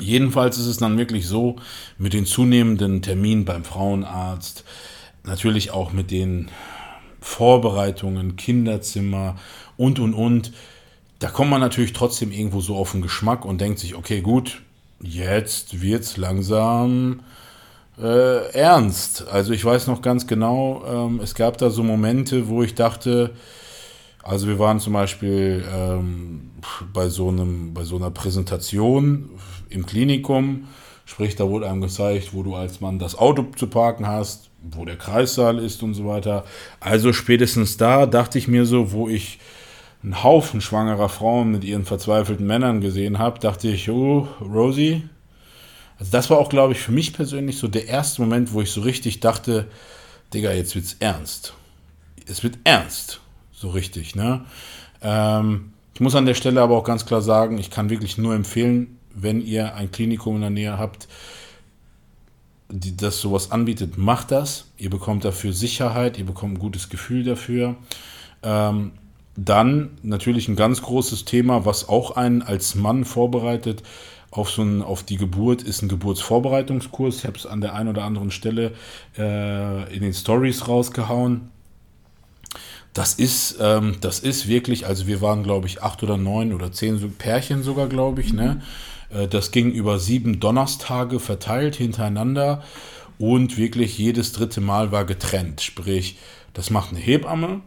[0.00, 1.56] Jedenfalls ist es dann wirklich so,
[1.98, 4.64] mit den zunehmenden Terminen beim Frauenarzt,
[5.24, 6.50] natürlich auch mit den
[7.20, 9.36] Vorbereitungen, Kinderzimmer
[9.76, 10.52] und, und, und,
[11.18, 14.60] da kommt man natürlich trotzdem irgendwo so auf den Geschmack und denkt sich, okay, gut,
[15.00, 17.20] jetzt wird es langsam
[17.96, 19.28] äh, ernst.
[19.28, 23.30] Also ich weiß noch ganz genau, ähm, es gab da so Momente, wo ich dachte,
[24.22, 26.50] also wir waren zum Beispiel ähm,
[26.92, 29.30] bei, so einem, bei so einer Präsentation
[29.68, 30.68] im Klinikum,
[31.04, 34.84] sprich, da wurde einem gezeigt, wo du als Mann das Auto zu parken hast, wo
[34.84, 36.44] der Kreissaal ist und so weiter.
[36.78, 39.38] Also spätestens da dachte ich mir so, wo ich
[40.02, 45.02] einen Haufen schwangerer Frauen mit ihren verzweifelten Männern gesehen habe, dachte ich, oh, Rosie.
[45.98, 48.70] Also das war auch, glaube ich, für mich persönlich so der erste Moment, wo ich
[48.70, 49.68] so richtig dachte,
[50.34, 51.54] Digga, jetzt wird's ernst.
[52.26, 53.21] Es wird ernst.
[53.62, 54.44] So richtig, ne?
[55.02, 58.34] Ähm, ich muss an der Stelle aber auch ganz klar sagen, ich kann wirklich nur
[58.34, 61.06] empfehlen, wenn ihr ein Klinikum in der Nähe habt,
[62.68, 64.64] die, das sowas anbietet, macht das.
[64.78, 67.76] Ihr bekommt dafür Sicherheit, ihr bekommt ein gutes Gefühl dafür.
[68.42, 68.90] Ähm,
[69.36, 73.84] dann natürlich ein ganz großes Thema, was auch einen als Mann vorbereitet
[74.32, 77.18] auf, so ein, auf die Geburt, ist ein Geburtsvorbereitungskurs.
[77.18, 78.72] Ich habe es an der einen oder anderen Stelle
[79.16, 81.51] äh, in den Stories rausgehauen.
[82.94, 86.72] Das ist, ähm, das ist wirklich, also wir waren, glaube ich, acht oder neun oder
[86.72, 88.32] zehn Pärchen sogar, glaube ich.
[88.32, 88.42] Ne?
[88.42, 88.48] Mhm.
[88.48, 88.62] Ne?
[89.28, 92.62] das ging über sieben Donnerstage verteilt hintereinander
[93.18, 95.60] und wirklich jedes dritte Mal war getrennt.
[95.60, 96.16] Sprich,
[96.54, 97.60] das macht eine Hebamme,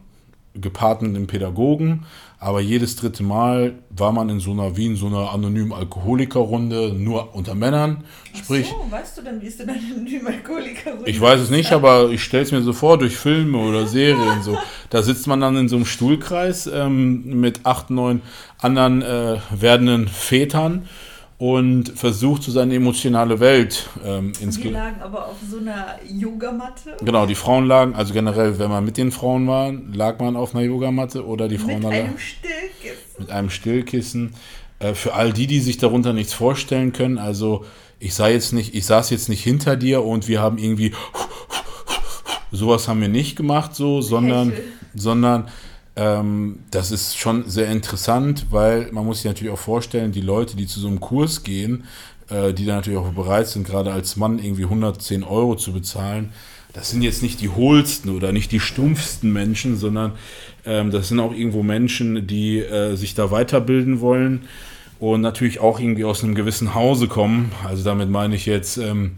[0.53, 2.05] gepaart mit einem Pädagogen,
[2.39, 6.93] aber jedes dritte Mal war man in so einer, wie in so einer anonymen Alkoholikerrunde,
[6.93, 8.03] nur unter Männern.
[8.33, 11.09] Sprich, Ach so, weißt du denn, wie ist denn eine anonyme Alkoholikerrunde?
[11.09, 14.41] Ich weiß es nicht, aber ich stelle es mir so vor, durch Filme oder Serien
[14.41, 14.57] so.
[14.89, 18.21] Da sitzt man dann in so einem Stuhlkreis ähm, mit acht, neun
[18.59, 20.87] anderen äh, werdenden Vätern
[21.37, 26.95] und versucht so seine emotionale Welt ähm, ins Die lagen aber auf so einer Yogamatte.
[27.03, 30.55] Genau, die Frauen lagen, also generell, wenn man mit den Frauen war, lag man auf
[30.55, 33.19] einer Yogamatte oder die Frauen mit einem Stillkissen.
[33.19, 34.33] Mit einem Stillkissen.
[34.79, 37.65] Äh, für all die, die sich darunter nichts vorstellen können, also
[37.99, 40.93] ich sah jetzt nicht, ich saß jetzt nicht hinter dir und wir haben irgendwie
[42.55, 44.53] sowas haben wir nicht gemacht, so, sondern,
[44.95, 45.49] sondern
[45.95, 50.57] ähm, das ist schon sehr interessant, weil man muss sich natürlich auch vorstellen, die Leute,
[50.57, 51.85] die zu so einem Kurs gehen,
[52.29, 56.31] äh, die da natürlich auch bereit sind, gerade als Mann irgendwie 110 Euro zu bezahlen,
[56.73, 60.11] das sind jetzt nicht die hohlsten oder nicht die stumpfsten Menschen, sondern
[60.65, 64.41] ähm, das sind auch irgendwo Menschen, die äh, sich da weiterbilden wollen
[64.99, 67.53] und natürlich auch irgendwie aus einem gewissen Hause kommen.
[67.63, 69.11] Also damit meine ich jetzt, ähm,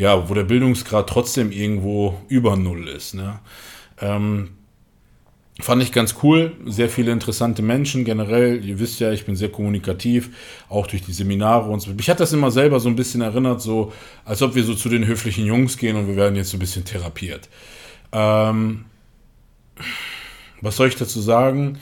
[0.00, 3.14] ja, wo der Bildungsgrad trotzdem irgendwo über Null ist.
[3.14, 3.38] Ne?
[4.00, 4.48] Ähm,
[5.60, 8.64] Fand ich ganz cool, sehr viele interessante Menschen generell.
[8.64, 10.30] Ihr wisst ja, ich bin sehr kommunikativ,
[10.70, 11.90] auch durch die Seminare und so.
[11.90, 13.92] Mich hat das immer selber so ein bisschen erinnert, so
[14.24, 16.60] als ob wir so zu den höflichen Jungs gehen und wir werden jetzt so ein
[16.60, 17.50] bisschen therapiert.
[18.10, 18.86] Ähm,
[20.62, 21.78] was soll ich dazu sagen?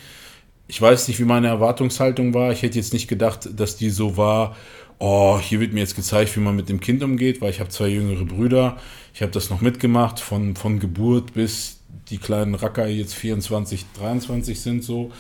[0.67, 2.51] Ich weiß nicht, wie meine Erwartungshaltung war.
[2.51, 4.57] Ich hätte jetzt nicht gedacht, dass die so war,
[4.99, 7.71] oh, hier wird mir jetzt gezeigt, wie man mit dem Kind umgeht, weil ich habe
[7.71, 8.77] zwei jüngere Brüder.
[9.15, 11.81] Ich habe das noch mitgemacht, von, von Geburt bis
[12.11, 15.13] die kleinen Racker jetzt 24, 23 sind so.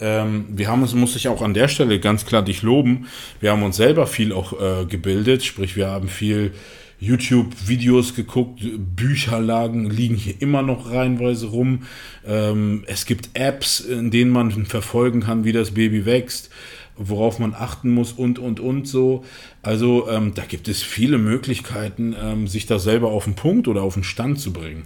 [0.00, 3.06] Ähm, wir haben uns, muss ich auch an der Stelle ganz klar dich loben,
[3.40, 6.52] wir haben uns selber viel auch äh, gebildet, sprich wir haben viel
[6.98, 11.82] YouTube-Videos geguckt, Bücherlagen liegen hier immer noch reihenweise rum.
[12.24, 16.50] Ähm, es gibt Apps, in denen man verfolgen kann, wie das Baby wächst,
[16.96, 19.24] worauf man achten muss und, und, und so.
[19.62, 23.82] Also ähm, da gibt es viele Möglichkeiten, ähm, sich da selber auf den Punkt oder
[23.82, 24.84] auf den Stand zu bringen.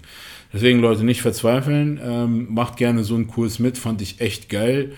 [0.53, 2.01] Deswegen, Leute, nicht verzweifeln.
[2.03, 4.92] Ähm, macht gerne so einen Kurs mit, fand ich echt geil.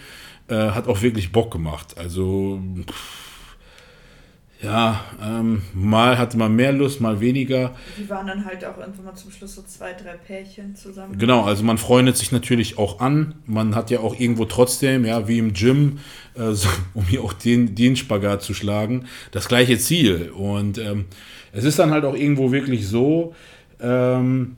[0.48, 1.96] Äh, hat auch wirklich Bock gemacht.
[1.98, 3.28] Also, pff,
[4.60, 7.76] ja, ähm, mal hatte man mehr Lust, mal weniger.
[7.96, 11.16] Die waren dann halt auch irgendwann mal zum Schluss so zwei, drei Pärchen zusammen.
[11.16, 13.36] Genau, also man freundet sich natürlich auch an.
[13.46, 16.00] Man hat ja auch irgendwo trotzdem, ja, wie im Gym,
[16.38, 20.30] so, um hier auch den, den Spagat zu schlagen, das gleiche Ziel.
[20.34, 21.06] Und ähm,
[21.52, 23.34] es ist dann halt auch irgendwo wirklich so,
[23.80, 24.56] ähm,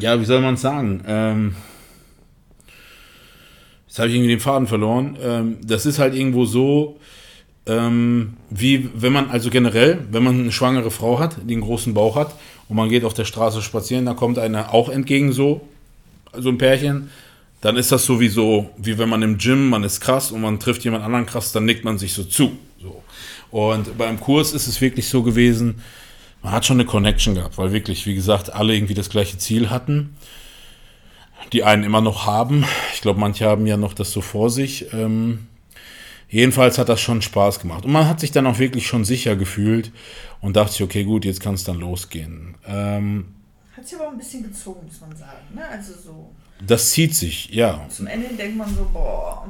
[0.00, 1.02] ja, wie soll man es sagen?
[1.06, 1.54] Ähm,
[3.86, 5.16] jetzt habe ich irgendwie den Faden verloren.
[5.22, 6.98] Ähm, das ist halt irgendwo so,
[7.66, 11.94] ähm, wie wenn man, also generell, wenn man eine schwangere Frau hat, die einen großen
[11.94, 12.34] Bauch hat
[12.68, 15.60] und man geht auf der Straße spazieren, da kommt einer auch entgegen so,
[16.36, 17.10] so ein Pärchen,
[17.60, 20.84] dann ist das sowieso, wie wenn man im Gym, man ist krass und man trifft
[20.84, 22.56] jemand anderen krass, dann nickt man sich so zu.
[22.80, 23.02] So.
[23.50, 25.82] Und beim Kurs ist es wirklich so gewesen,
[26.42, 29.70] man hat schon eine Connection gehabt, weil wirklich, wie gesagt, alle irgendwie das gleiche Ziel
[29.70, 30.16] hatten.
[31.52, 32.64] Die einen immer noch haben.
[32.94, 34.92] Ich glaube, manche haben ja noch das so vor sich.
[34.92, 35.48] Ähm,
[36.28, 37.86] Jedenfalls hat das schon Spaß gemacht.
[37.86, 39.90] Und man hat sich dann auch wirklich schon sicher gefühlt
[40.40, 42.54] und dachte sich, okay, gut, jetzt kann es dann losgehen.
[42.66, 43.34] Ähm,
[43.74, 45.54] Hat sich aber auch ein bisschen gezogen, muss man sagen.
[45.54, 45.66] Ne?
[45.66, 46.30] Also so
[46.66, 47.84] das zieht sich, ja.
[47.88, 49.46] zum Ende denkt man so, boah.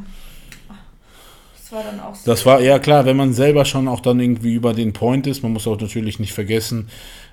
[1.55, 2.31] Das war dann auch so.
[2.31, 5.43] Das war, ja klar, wenn man selber schon auch dann irgendwie über den Point ist,
[5.43, 6.89] man muss auch natürlich nicht vergessen,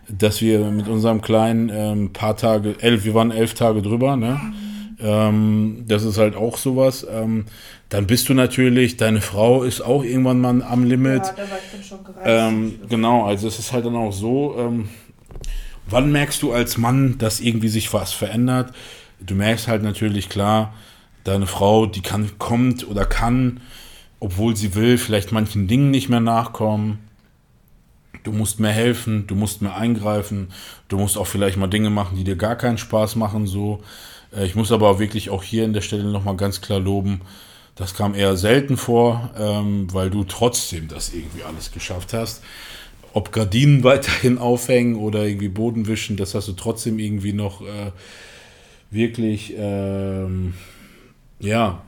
[0.09, 4.39] dass wir mit unserem kleinen ähm, paar Tage, elf, wir waren elf Tage drüber, ne?
[4.99, 7.05] Ähm, das ist halt auch sowas.
[7.09, 7.45] Ähm,
[7.89, 11.23] dann bist du natürlich, deine Frau ist auch irgendwann mal am Limit.
[11.25, 12.25] Ja, da war ich dann schon gereizt.
[12.25, 14.89] Ähm, genau, also es ist halt dann auch so, ähm,
[15.88, 18.73] wann merkst du als Mann, dass irgendwie sich was verändert?
[19.19, 20.73] Du merkst halt natürlich klar,
[21.23, 23.62] deine Frau, die kann, kommt oder kann,
[24.19, 26.99] obwohl sie will, vielleicht manchen Dingen nicht mehr nachkommen.
[28.23, 30.49] Du musst mehr helfen, du musst mehr eingreifen,
[30.88, 33.47] du musst auch vielleicht mal Dinge machen, die dir gar keinen Spaß machen.
[33.47, 33.84] So,
[34.36, 37.21] Äh, ich muss aber wirklich auch hier an der Stelle nochmal ganz klar loben.
[37.75, 42.43] Das kam eher selten vor, ähm, weil du trotzdem das irgendwie alles geschafft hast.
[43.13, 47.91] Ob Gardinen weiterhin aufhängen oder irgendwie Boden wischen, das hast du trotzdem irgendwie noch äh,
[48.91, 50.54] wirklich, ähm,
[51.39, 51.82] ja,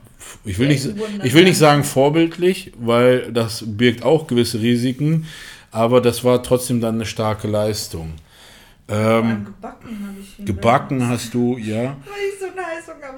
[0.44, 0.86] ich will, nicht,
[1.22, 5.26] ich will nicht sagen vorbildlich, weil das birgt auch gewisse Risiken,
[5.70, 8.14] aber das war trotzdem dann eine starke Leistung.
[8.88, 11.96] Ähm, gebacken gebacken hast du, ja.
[12.40, 12.46] So.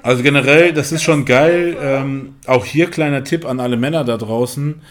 [0.03, 1.77] Also generell, das ist schon geil.
[1.79, 4.81] Ähm, auch hier kleiner Tipp an alle Männer da draußen.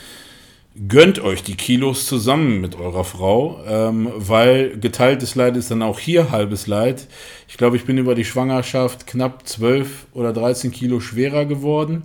[0.88, 5.98] Gönnt euch die Kilos zusammen mit eurer Frau, ähm, weil geteiltes Leid ist dann auch
[5.98, 7.09] hier halbes Leid.
[7.48, 12.04] Ich glaube, ich bin über die Schwangerschaft knapp 12 oder 13 Kilo schwerer geworden.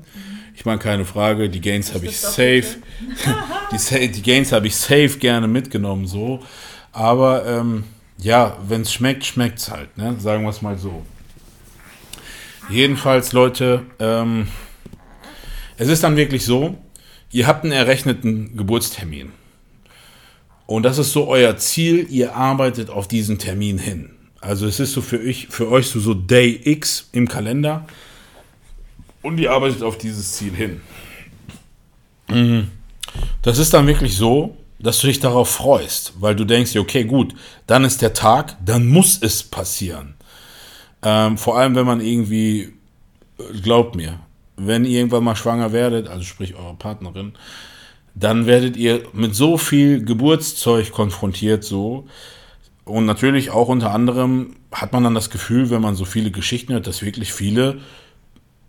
[0.56, 2.65] Ich meine, keine Frage, die Gains habe ich safe.
[3.71, 6.39] Die, die Gains habe ich safe gerne mitgenommen, so.
[6.91, 7.84] Aber ähm,
[8.17, 10.15] ja, wenn es schmeckt, schmeckt es halt, ne?
[10.19, 11.04] Sagen wir es mal so.
[12.69, 14.47] Jedenfalls, Leute, ähm,
[15.78, 16.78] es ist dann wirklich so,
[17.31, 19.31] ihr habt einen errechneten Geburtstermin.
[20.65, 24.11] Und das ist so euer Ziel, ihr arbeitet auf diesen Termin hin.
[24.41, 27.85] Also es ist so für euch, für euch so, so Day X im Kalender
[29.21, 30.81] und ihr arbeitet auf dieses Ziel hin.
[32.29, 32.69] Mhm.
[33.41, 37.33] Das ist dann wirklich so, dass du dich darauf freust, weil du denkst, okay, gut,
[37.65, 40.15] dann ist der Tag, dann muss es passieren.
[41.01, 42.73] Ähm, vor allem, wenn man irgendwie,
[43.39, 44.19] äh, glaubt mir,
[44.57, 47.33] wenn ihr irgendwann mal schwanger werdet, also sprich eure Partnerin,
[48.13, 52.07] dann werdet ihr mit so viel Geburtszeug konfrontiert, so.
[52.85, 56.73] Und natürlich auch unter anderem hat man dann das Gefühl, wenn man so viele Geschichten
[56.73, 57.79] hört, dass wirklich viele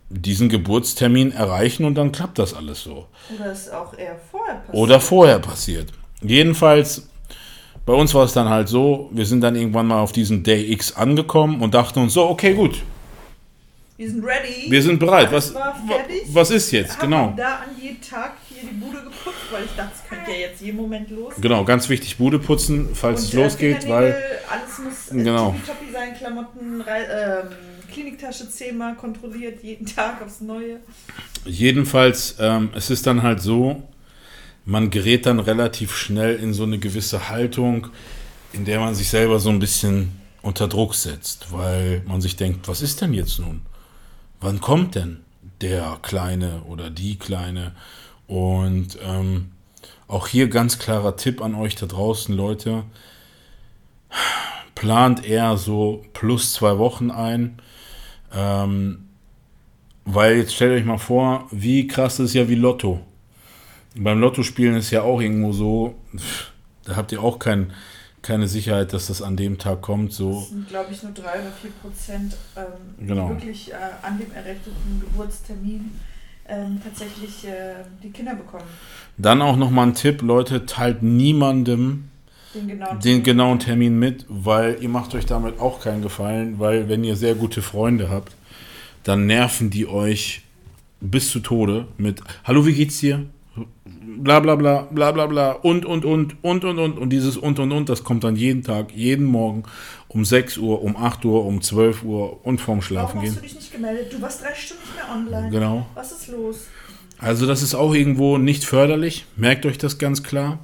[0.09, 3.07] diesen Geburtstermin erreichen und dann klappt das alles so.
[3.35, 4.75] Oder ist auch eher vorher passiert.
[4.75, 5.93] Oder vorher passiert.
[6.21, 7.09] Jedenfalls,
[7.85, 10.71] bei uns war es dann halt so, wir sind dann irgendwann mal auf diesen Day
[10.71, 12.81] X angekommen und dachten uns so, okay, gut,
[13.97, 14.69] Wir sind ready.
[14.69, 15.31] wir sind bereit.
[15.31, 16.99] Was, was ist jetzt?
[16.99, 17.33] Genau.
[17.35, 20.61] da an jedem Tag hier die Bude geputzt, weil ich dachte, es könnte ja jetzt
[20.61, 21.41] jeden Moment losgehen.
[21.41, 24.15] Genau, ganz wichtig, Bude putzen, falls es Und, äh, losgeht, weil
[24.51, 25.51] alles muss äh, Genau.
[25.51, 27.47] tippitoppi sein, Klamotten, ähm,
[27.91, 30.79] Kliniktasche zehnmal kontrolliert, jeden Tag aufs Neue.
[31.45, 33.81] jedenfalls, ähm, es ist dann halt so,
[34.65, 37.87] man gerät dann relativ schnell in so eine gewisse Haltung,
[38.53, 40.11] in der man sich selber so ein bisschen
[40.43, 43.61] unter Druck setzt, weil man sich denkt, was ist denn jetzt nun?
[44.39, 45.21] Wann kommt denn
[45.61, 47.73] der Kleine oder die Kleine?
[48.27, 49.51] Und ähm,
[50.07, 52.83] auch hier ganz klarer Tipp an euch da draußen, Leute.
[54.75, 57.61] Plant eher so plus zwei Wochen ein.
[58.33, 59.07] Ähm,
[60.05, 63.01] weil jetzt stellt euch mal vor, wie krass ist ja wie Lotto.
[63.95, 65.95] Beim Lottospielen ist ja auch irgendwo so,
[66.85, 67.73] da habt ihr auch kein,
[68.21, 70.11] keine Sicherheit, dass das an dem Tag kommt.
[70.11, 70.39] So.
[70.39, 73.27] Das sind, glaube ich, nur drei oder vier Prozent, ähm, Genau.
[73.29, 75.91] die wirklich äh, an dem errechneten Geburtstermin
[76.49, 78.63] ähm, tatsächlich äh, die Kinder bekommen.
[79.17, 82.09] Dann auch nochmal ein Tipp, Leute, teilt niemandem
[82.53, 86.89] Den genauen den genauen Termin mit, weil ihr macht euch damit auch keinen Gefallen, weil
[86.89, 88.35] wenn ihr sehr gute Freunde habt,
[89.03, 90.41] dann nerven die euch
[90.99, 93.25] bis zu Tode mit Hallo, wie geht's dir?
[94.19, 97.59] Bla bla bla bla bla bla und und und und und und und dieses und
[97.59, 99.63] und und, das kommt dann jeden Tag, jeden Morgen
[100.07, 103.35] um 6 Uhr, um 8 Uhr, um 12 Uhr und vorm Schlafen Warum hast gehen.
[103.35, 104.13] du dich nicht gemeldet?
[104.13, 105.51] Du warst drei Stunden nicht mehr online.
[105.51, 105.85] Genau.
[105.93, 106.67] Was ist los?
[107.19, 109.25] Also das ist auch irgendwo nicht förderlich.
[109.35, 110.59] Merkt euch das ganz klar.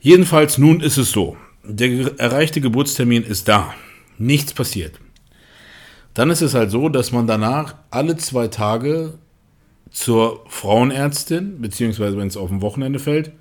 [0.00, 1.36] Jedenfalls nun ist es so.
[1.64, 3.74] Der erreichte Geburtstermin ist da.
[4.16, 4.98] Nichts passiert.
[6.14, 9.14] Dann ist es halt so, dass man danach alle zwei Tage
[9.90, 13.32] zur Frauenärztin, beziehungsweise wenn es auf dem Wochenende fällt,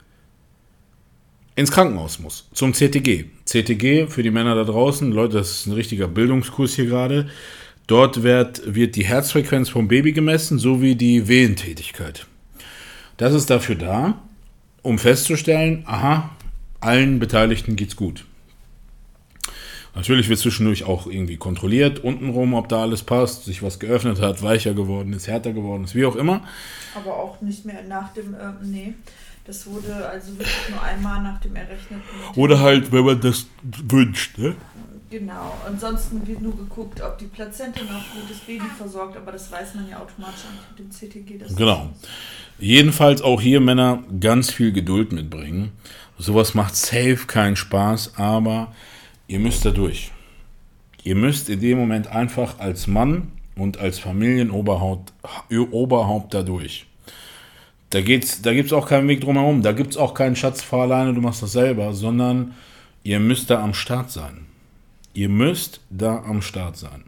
[1.55, 3.25] ins Krankenhaus muss, zum CTG.
[3.45, 7.29] CTG für die Männer da draußen, Leute, das ist ein richtiger Bildungskurs hier gerade.
[7.87, 12.27] Dort wird, wird die Herzfrequenz vom Baby gemessen, sowie die Wehentätigkeit.
[13.17, 14.21] Das ist dafür da,
[14.83, 16.29] um festzustellen, aha,
[16.79, 18.26] allen Beteiligten geht's gut.
[19.97, 24.43] Natürlich wird zwischendurch auch irgendwie kontrolliert, untenrum, ob da alles passt, sich was geöffnet hat,
[24.43, 26.41] weicher geworden ist, härter geworden ist, wie auch immer.
[26.93, 28.93] Aber auch nicht mehr nach dem, äh, nee,
[29.45, 32.03] das wurde also wirklich nur einmal nach dem errechneten.
[32.35, 33.47] Oder halt, wenn man das
[33.89, 34.55] wünscht, ne?
[35.09, 39.73] Genau, ansonsten wird nur geguckt, ob die Plazente noch gutes Baby versorgt, aber das weiß
[39.75, 41.39] man ja automatisch mit dem CTG.
[41.39, 41.89] Das Genau.
[42.59, 45.71] Jedenfalls auch hier Männer ganz viel Geduld mitbringen.
[46.19, 48.73] Sowas macht safe keinen Spaß, aber
[49.27, 50.11] ihr müsst da durch.
[51.03, 55.13] Ihr müsst in dem Moment einfach als Mann und als Familienoberhaupt
[55.71, 56.85] Oberhaupt da durch.
[57.89, 59.61] Da, da gibt es auch keinen Weg drumherum.
[59.61, 62.53] Da gibt es auch keinen Schatz, fahr alleine, du machst das selber, sondern
[63.03, 64.45] ihr müsst da am Start sein.
[65.13, 67.03] Ihr müsst da am Start sein.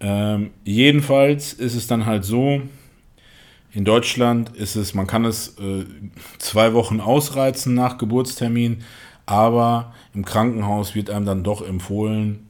[0.00, 2.62] Ähm, jedenfalls ist es dann halt so,
[3.72, 5.84] in Deutschland ist es, man kann es äh,
[6.38, 8.82] zwei Wochen ausreizen nach Geburtstermin,
[9.26, 12.48] aber im Krankenhaus wird einem dann doch empfohlen,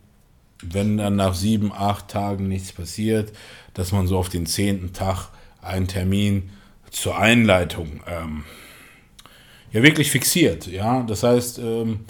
[0.62, 3.32] wenn dann nach sieben, acht Tagen nichts passiert,
[3.74, 5.28] dass man so auf den zehnten Tag
[5.60, 6.50] einen Termin
[6.90, 8.44] zur Einleitung ähm,
[9.72, 10.66] ja wirklich fixiert.
[10.66, 12.00] Ja, das heißt, ähm,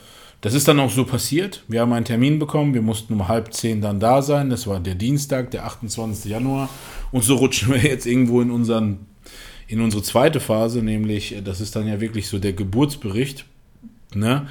[0.40, 1.64] das ist dann auch so passiert.
[1.66, 4.50] Wir haben einen Termin bekommen, wir mussten um halb zehn dann da sein.
[4.50, 6.30] Das war der Dienstag, der 28.
[6.30, 6.68] Januar.
[7.10, 9.06] Und so rutschen wir jetzt irgendwo in, unseren,
[9.66, 13.44] in unsere zweite Phase, nämlich das ist dann ja wirklich so der Geburtsbericht.
[14.18, 14.48] Ne?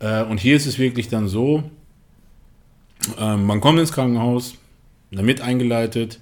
[0.00, 1.64] Äh, und hier ist es wirklich dann so,
[3.18, 4.54] äh, man kommt ins Krankenhaus,
[5.10, 6.20] damit eingeleitet,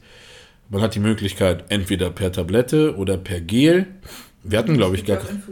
[0.68, 3.86] man hat die Möglichkeit, entweder per Tablette oder per Gel.
[4.42, 5.42] Wir hatten, glaube ich, gar keine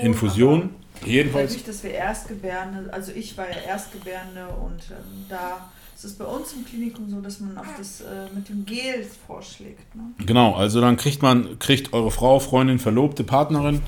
[0.00, 0.70] Infusion.
[1.04, 1.52] Jedenfalls.
[1.52, 6.24] Dadurch, dass wir Erstgebärende, also ich war ja Erstgebärende und ähm, da ist es bei
[6.24, 9.94] uns im Klinikum so, dass man auf das äh, mit dem Gel vorschlägt.
[9.94, 10.02] Ne?
[10.24, 13.80] Genau, also dann kriegt man, kriegt eure Frau, Freundin, Verlobte, Partnerin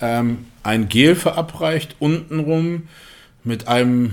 [0.00, 2.88] ähm, ein Gel verabreicht, untenrum
[3.44, 4.12] mit einem.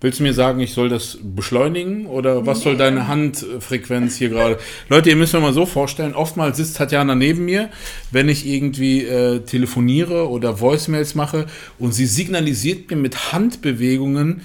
[0.00, 4.56] Willst du mir sagen, ich soll das beschleunigen oder was soll deine Handfrequenz hier gerade?
[4.88, 7.68] Leute, ihr müsst euch mal so vorstellen, oftmals sitzt Tatjana neben mir,
[8.12, 11.46] wenn ich irgendwie äh, telefoniere oder Voicemails mache
[11.80, 14.42] und sie signalisiert mir mit Handbewegungen,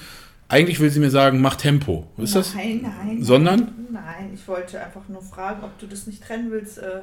[0.48, 2.08] eigentlich will sie mir sagen, mach Tempo.
[2.18, 2.56] Ist das?
[2.56, 3.24] Nein, nein.
[3.24, 3.60] Sondern?
[3.92, 7.02] Nein, nein, ich wollte einfach nur fragen, ob du das nicht trennen willst, äh,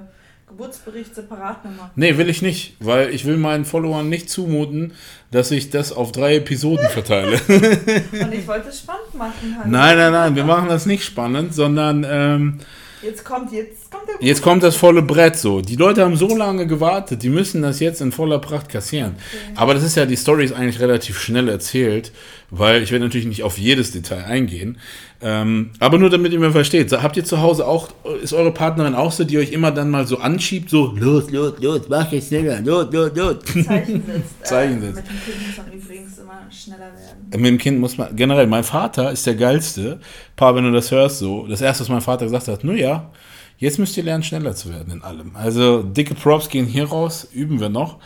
[0.50, 1.90] Geburtsbericht separat nochmal.
[1.94, 4.94] Nee, will ich nicht, weil ich will meinen Followern nicht zumuten,
[5.30, 7.40] dass ich das auf drei Episoden verteile.
[7.48, 9.56] Und ich wollte es spannend machen.
[9.56, 9.68] Halt.
[9.68, 12.58] nein, nein, nein, wir machen das nicht spannend, sondern ähm,
[13.02, 15.62] Jetzt kommt, jetzt kommt der jetzt kommt das volle Brett so.
[15.62, 19.16] Die Leute haben so lange gewartet, die müssen das jetzt in voller Pracht kassieren.
[19.54, 22.12] Aber das ist ja, die Story ist eigentlich relativ schnell erzählt,
[22.50, 24.78] weil ich werde natürlich nicht auf jedes Detail eingehen.
[25.22, 27.88] Ähm, aber nur damit ihr mir versteht, habt ihr zu Hause auch,
[28.22, 31.54] ist eure Partnerin auch so, die euch immer dann mal so anschiebt, so los, los,
[31.60, 33.36] los, mach jetzt schneller, los, los, los.
[33.66, 34.42] Zeichen setzt.
[34.42, 34.96] Zeichen äh, setzt.
[34.96, 37.42] Mit dem Kind muss man übrigens immer schneller werden.
[37.42, 40.00] Mit dem Kind muss man, generell, mein Vater ist der geilste.
[40.36, 43.10] Pa, wenn du das hörst, so, das erste, was mein Vater gesagt hat, nur ja,
[43.58, 45.36] jetzt müsst ihr lernen, schneller zu werden in allem.
[45.36, 47.98] Also, dicke Props gehen hier raus, üben wir noch.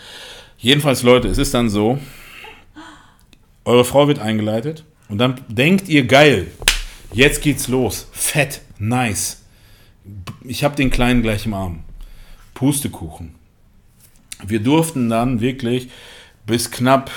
[0.59, 1.99] Jedenfalls, Leute, es ist dann so,
[3.65, 6.49] eure Frau wird eingeleitet und dann denkt ihr, geil,
[7.13, 9.43] jetzt geht's los, fett, nice.
[10.43, 11.85] Ich habe den Kleinen gleich im Arm.
[12.53, 13.35] Pustekuchen.
[14.47, 15.89] Wir durften dann wirklich
[16.47, 17.11] bis knapp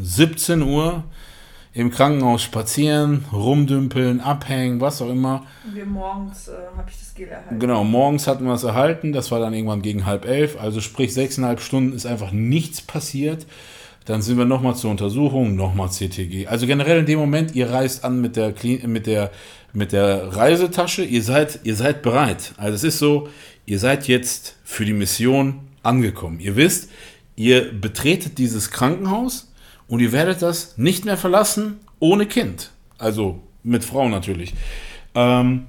[0.00, 1.04] 17 Uhr
[1.74, 5.44] im Krankenhaus spazieren, rumdümpeln, abhängen, was auch immer.
[5.72, 7.58] Wir morgens äh, habe ich das Gel erhalten.
[7.58, 11.12] Genau, morgens hatten wir es erhalten, das war dann irgendwann gegen halb elf, also sprich
[11.12, 13.46] sechseinhalb Stunden ist einfach nichts passiert.
[14.04, 16.46] Dann sind wir nochmal zur Untersuchung, nochmal CTG.
[16.46, 18.54] Also generell in dem Moment, ihr reist an mit der,
[18.86, 19.30] mit der,
[19.72, 22.52] mit der Reisetasche, ihr seid, ihr seid bereit.
[22.58, 23.28] Also es ist so,
[23.64, 26.38] ihr seid jetzt für die Mission angekommen.
[26.38, 26.90] Ihr wisst,
[27.34, 29.52] ihr betretet dieses Krankenhaus
[29.88, 32.70] und ihr werdet das nicht mehr verlassen ohne Kind.
[32.98, 34.52] Also mit Frau natürlich.
[35.14, 35.64] Ähm,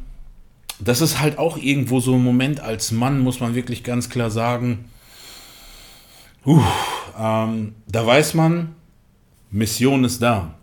[0.79, 4.29] das ist halt auch irgendwo so ein Moment als Mann, muss man wirklich ganz klar
[4.29, 4.85] sagen.
[6.45, 6.61] Uh,
[7.17, 8.75] ähm, da weiß man,
[9.51, 10.53] Mission ist da.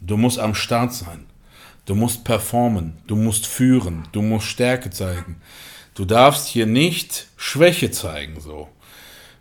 [0.00, 1.26] Du musst am Start sein.
[1.84, 2.98] Du musst performen.
[3.06, 4.04] Du musst führen.
[4.12, 5.36] Du musst Stärke zeigen.
[5.94, 8.40] Du darfst hier nicht Schwäche zeigen.
[8.40, 8.68] So.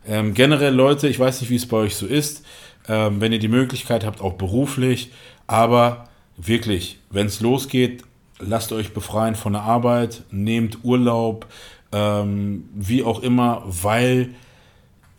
[0.08, 2.44] Ähm, generell, Leute, ich weiß nicht, wie es bei euch so ist,
[2.88, 5.12] ähm, wenn ihr die Möglichkeit habt, auch beruflich,
[5.46, 6.08] aber
[6.38, 8.04] wirklich, wenn es losgeht,
[8.40, 11.48] lasst euch befreien von der Arbeit, nehmt Urlaub,
[11.92, 14.30] ähm, wie auch immer, weil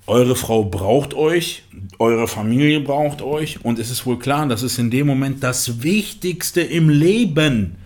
[0.08, 1.62] eure Frau braucht euch,
[1.98, 5.82] eure Familie braucht euch und es ist wohl klar, das ist in dem Moment das
[5.82, 7.76] Wichtigste im Leben.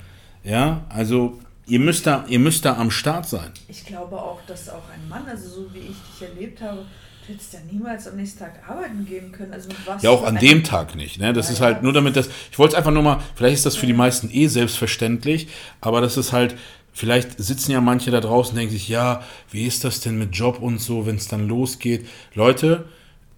[0.44, 3.50] Ja, also ihr müsst da, ihr müsst da am Start sein.
[3.68, 6.84] Ich glaube auch, dass auch ein Mann, also so wie ich dich erlebt habe,
[7.26, 9.52] du hättest ja niemals am nächsten Tag arbeiten gehen können.
[9.52, 11.18] Also mit was Ja, auch an dem Tag nicht.
[11.18, 11.32] Ne?
[11.32, 12.28] Das Ja, ist halt nur damit das.
[12.50, 15.48] Ich wollte es einfach nur mal, vielleicht ist das für die meisten eh selbstverständlich,
[15.80, 16.56] aber das ist halt,
[16.92, 20.34] vielleicht sitzen ja manche da draußen und denken sich, ja, wie ist das denn mit
[20.34, 22.06] Job und so, wenn es dann losgeht?
[22.34, 22.84] Leute,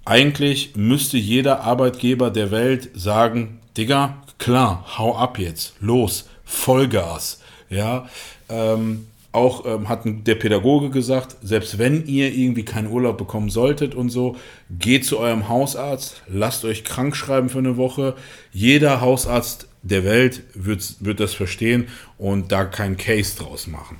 [0.04, 7.40] eigentlich müsste jeder Arbeitgeber der Welt sagen, Digga, klar, hau ab jetzt, los, Vollgas.
[7.70, 8.08] Ja,
[8.48, 13.94] ähm, auch ähm, hat der Pädagoge gesagt, selbst wenn ihr irgendwie keinen Urlaub bekommen solltet
[13.94, 14.36] und so,
[14.70, 18.14] geht zu eurem Hausarzt, lasst euch krank schreiben für eine Woche.
[18.52, 23.98] Jeder Hausarzt der Welt wird, wird das verstehen und da keinen Case draus machen.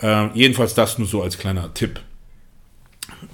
[0.00, 2.00] Ähm, jedenfalls das nur so als kleiner Tipp.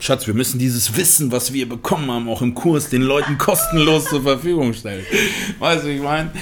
[0.01, 4.07] Schatz, wir müssen dieses Wissen, was wir bekommen haben, auch im Kurs den Leuten kostenlos
[4.07, 5.05] zur Verfügung stellen.
[5.59, 6.33] Weißt du, wie ich meine?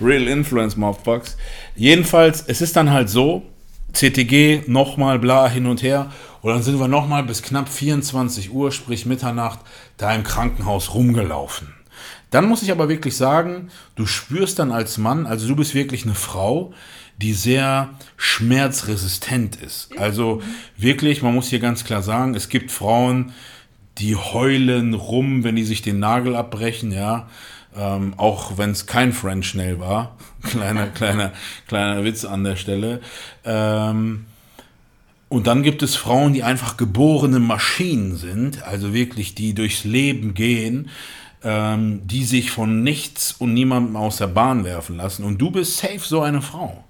[0.00, 1.36] Real Influence Mobbox.
[1.74, 3.42] Jedenfalls, es ist dann halt so,
[3.92, 6.12] CTG, nochmal bla hin und her.
[6.42, 9.60] Und dann sind wir nochmal bis knapp 24 Uhr, sprich Mitternacht,
[9.96, 11.74] da im Krankenhaus rumgelaufen.
[12.32, 16.04] Dann muss ich aber wirklich sagen, du spürst dann als Mann, also du bist wirklich
[16.04, 16.72] eine Frau,
[17.18, 19.90] die sehr schmerzresistent ist.
[19.98, 20.42] Also
[20.76, 23.32] wirklich, man muss hier ganz klar sagen, es gibt Frauen,
[23.98, 27.28] die heulen rum, wenn die sich den Nagel abbrechen, ja.
[27.76, 30.16] Ähm, auch wenn es kein French Nail war.
[30.42, 31.32] kleiner, kleiner,
[31.68, 33.00] kleiner Witz an der Stelle.
[33.44, 34.24] Ähm,
[35.28, 40.34] und dann gibt es Frauen, die einfach geborene Maschinen sind, also wirklich, die durchs Leben
[40.34, 40.90] gehen,
[41.44, 45.24] ähm, die sich von nichts und niemandem aus der Bahn werfen lassen.
[45.24, 46.84] Und du bist safe so eine Frau.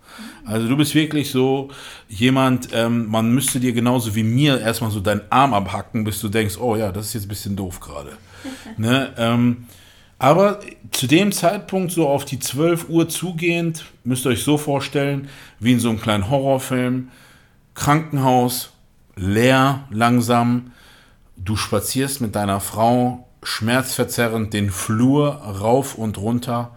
[0.44, 1.68] Also du bist wirklich so
[2.08, 6.28] jemand, ähm, man müsste dir genauso wie mir erstmal so deinen Arm abhacken, bis du
[6.28, 8.12] denkst, oh ja, das ist jetzt ein bisschen doof gerade.
[8.76, 9.12] ne?
[9.16, 9.66] ähm,
[10.18, 10.60] aber
[10.92, 15.28] zu dem Zeitpunkt, so auf die 12 Uhr zugehend, müsst ihr euch so vorstellen,
[15.58, 17.08] wie in so einem kleinen Horrorfilm,
[17.74, 18.70] Krankenhaus,
[19.16, 20.72] leer, langsam.
[21.36, 26.72] Du spazierst mit deiner Frau schmerzverzerrend den Flur rauf und runter,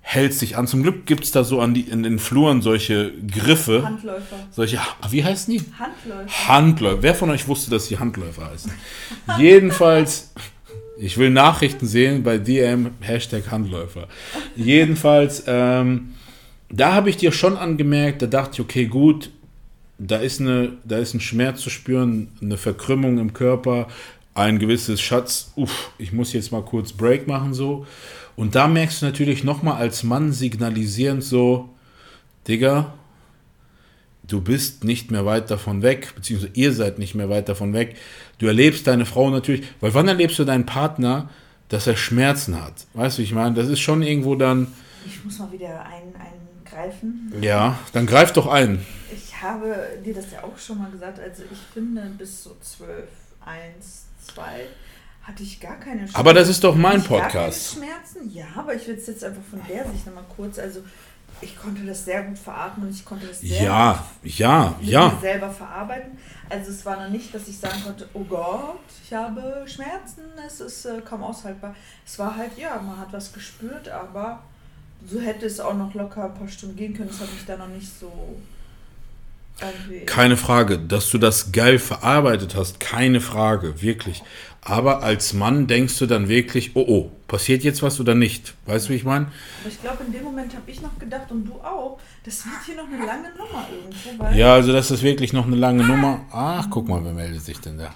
[0.00, 0.66] hältst dich an.
[0.66, 3.84] Zum Glück gibt es da so an die, in den Fluren solche Griffe.
[3.84, 4.36] Handläufer.
[4.50, 4.80] Solche,
[5.10, 5.62] wie heißen die?
[5.78, 6.48] Handläufer.
[6.48, 7.02] Handläufer.
[7.02, 8.72] Wer von euch wusste, dass die Handläufer heißen?
[9.38, 10.32] Jedenfalls,
[10.98, 14.08] ich will Nachrichten sehen bei DM, Hashtag Handläufer.
[14.56, 16.14] Jedenfalls, ähm,
[16.70, 19.30] da habe ich dir schon angemerkt, da dachte ich, okay, gut,
[19.98, 23.88] da ist, eine, da ist ein Schmerz zu spüren, eine Verkrümmung im Körper,
[24.38, 27.86] ein gewisses Schatz, uff, ich muss jetzt mal kurz Break machen so.
[28.36, 31.70] Und da merkst du natürlich nochmal als Mann signalisierend so,
[32.46, 32.94] Digga,
[34.26, 37.96] du bist nicht mehr weit davon weg, beziehungsweise ihr seid nicht mehr weit davon weg.
[38.38, 41.28] Du erlebst deine Frau natürlich, weil wann erlebst du deinen Partner,
[41.68, 42.86] dass er Schmerzen hat?
[42.94, 44.68] Weißt du, ich meine, das ist schon irgendwo dann,
[45.06, 47.32] Ich muss mal wieder ein, eingreifen.
[47.40, 48.84] ja, dann greif doch ein.
[49.14, 49.74] Ich habe
[50.04, 51.18] dir das ja auch schon mal gesagt.
[51.18, 53.08] Also ich finde, bis so 12,
[53.44, 54.66] 1, 2
[55.22, 56.16] hatte ich gar keine Schmerzen.
[56.16, 57.74] Aber das ist doch mein ich Podcast.
[57.74, 58.30] Schmerzen?
[58.32, 60.58] Ja, aber ich will es jetzt einfach von der Sicht nochmal kurz.
[60.58, 60.80] Also
[61.40, 64.92] ich konnte das sehr gut veratmen und ich konnte das sehr Ja, ja, mit mir
[64.92, 65.18] ja.
[65.20, 66.18] selber verarbeiten.
[66.48, 70.60] Also es war noch nicht, dass ich sagen konnte, oh Gott, ich habe Schmerzen, es
[70.60, 71.74] ist äh, kaum aushaltbar.
[72.06, 74.42] Es war halt, ja, man hat was gespürt, aber
[75.06, 77.10] so hätte es auch noch locker ein paar Stunden gehen können.
[77.10, 78.10] Das hat mich da noch nicht so
[80.06, 84.22] Keine Frage, dass du das geil verarbeitet hast, keine Frage, wirklich.
[84.60, 88.54] Aber als Mann denkst du dann wirklich, oh oh, passiert jetzt was oder nicht?
[88.66, 89.26] Weißt du, wie ich meine?
[89.26, 92.56] Aber ich glaube, in dem Moment habe ich noch gedacht und du auch, das wird
[92.66, 96.20] hier noch eine lange Nummer irgendwo, Ja, also das ist wirklich noch eine lange Nummer.
[96.30, 97.94] Ach, guck mal, wer meldet sich denn da?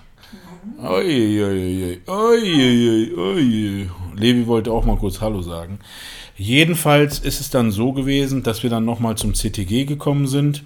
[0.83, 3.91] Ui, ui, ui, ui, ui, ui.
[4.17, 5.79] Levi wollte auch mal kurz Hallo sagen.
[6.37, 10.65] Jedenfalls ist es dann so gewesen, dass wir dann nochmal zum CTG gekommen sind.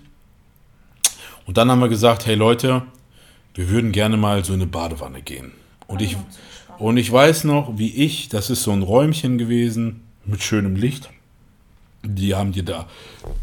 [1.46, 2.82] Und dann haben wir gesagt, hey Leute,
[3.54, 5.52] wir würden gerne mal so in eine Badewanne gehen.
[5.86, 6.16] Und ich,
[6.78, 11.08] und ich weiß noch, wie ich, das ist so ein Räumchen gewesen mit schönem Licht.
[12.02, 12.88] Die haben dir da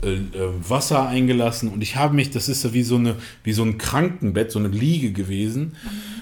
[0.03, 3.51] äh, äh, Wasser eingelassen und ich habe mich, das ist ja wie so, eine, wie
[3.51, 5.75] so ein Krankenbett, so eine Liege gewesen.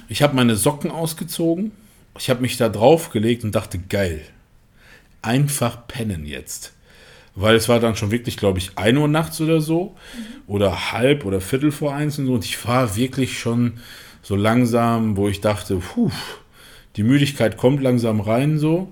[0.07, 1.71] Ich habe meine Socken ausgezogen,
[2.17, 4.21] ich habe mich da draufgelegt und dachte, geil,
[5.21, 6.73] einfach pennen jetzt.
[7.35, 9.95] Weil es war dann schon wirklich, glaube ich, 1 Uhr nachts oder so.
[10.47, 12.33] Oder halb oder viertel vor eins und so.
[12.33, 13.79] Und ich war wirklich schon
[14.21, 16.11] so langsam, wo ich dachte, puh,
[16.95, 18.91] die Müdigkeit kommt langsam rein so.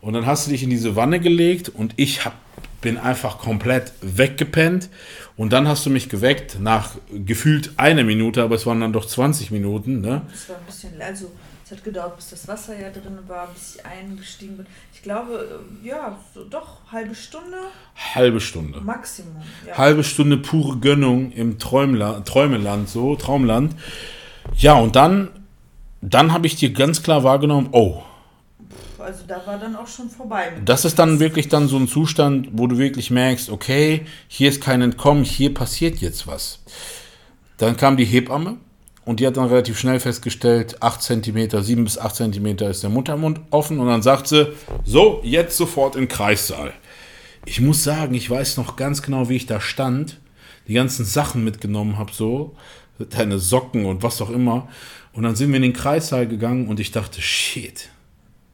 [0.00, 2.34] Und dann hast du dich in diese Wanne gelegt und ich hab,
[2.80, 4.88] bin einfach komplett weggepennt.
[5.36, 9.06] Und dann hast du mich geweckt nach gefühlt einer Minute, aber es waren dann doch
[9.06, 10.00] 20 Minuten.
[10.00, 10.22] Ne?
[10.30, 11.30] das war ein bisschen, also
[11.72, 14.66] Es hat gedauert, bis das Wasser ja drin war, bis ich eingestiegen bin.
[14.92, 17.56] Ich glaube, äh, ja, so doch, halbe Stunde.
[18.14, 18.82] Halbe Stunde.
[18.82, 19.36] Maximum.
[19.66, 19.78] Ja.
[19.78, 23.74] Halbe Stunde pure Gönnung im Träumla Träumeland, so, Traumland.
[24.54, 25.30] Ja, und dann,
[26.02, 28.02] dann habe ich dir ganz klar wahrgenommen, oh,
[28.98, 30.52] also da war dann auch schon vorbei.
[30.64, 34.60] das ist dann wirklich dann so ein Zustand, wo du wirklich merkst, okay, hier ist
[34.60, 36.62] kein Entkommen, hier passiert jetzt was.
[37.56, 38.58] Dann kam die Hebamme
[39.04, 42.90] und die hat dann relativ schnell festgestellt, 8 cm, 7 bis 8 cm ist der
[42.90, 44.52] Muttermund offen und dann sagt sie,
[44.84, 46.72] so, jetzt sofort in Kreissaal.
[47.44, 50.20] Ich muss sagen, ich weiß noch ganz genau, wie ich da stand,
[50.68, 52.54] die ganzen Sachen mitgenommen habe, so,
[53.10, 54.68] deine Socken und was auch immer.
[55.12, 57.88] Und dann sind wir in den Kreissaal gegangen und ich dachte, shit,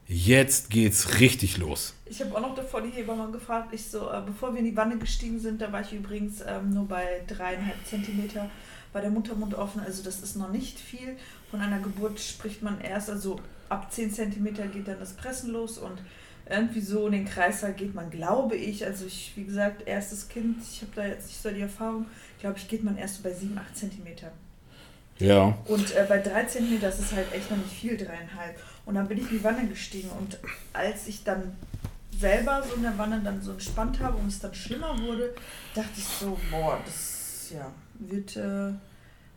[0.07, 1.93] jetzt geht's richtig los.
[2.05, 4.75] Ich habe auch noch davor die Hebamme gefragt, ich so, äh, bevor wir in die
[4.75, 8.49] Wanne gestiegen sind, da war ich übrigens ähm, nur bei dreieinhalb Zentimeter,
[8.93, 11.17] war der Muttermund offen, also das ist noch nicht viel.
[11.51, 15.77] Von einer Geburt spricht man erst, also ab 10 Zentimeter geht dann das Pressen los
[15.77, 15.99] und
[16.49, 20.57] irgendwie so in den Kreislauf geht man, glaube ich, also ich, wie gesagt, erstes Kind,
[20.63, 22.07] ich habe da jetzt nicht so die Erfahrung,
[22.39, 24.31] glaube ich, geht man erst so bei 7, 8 Zentimeter.
[25.19, 25.57] Ja.
[25.65, 28.57] Und äh, bei 3 cm, das ist halt echt noch nicht viel, dreieinhalb.
[28.85, 30.39] Und dann bin ich in die Wanne gestiegen und
[30.73, 31.55] als ich dann
[32.17, 35.35] selber so in der Wanne dann so entspannt habe und es dann schlimmer wurde,
[35.75, 38.73] dachte ich so, boah, das ja, wird äh,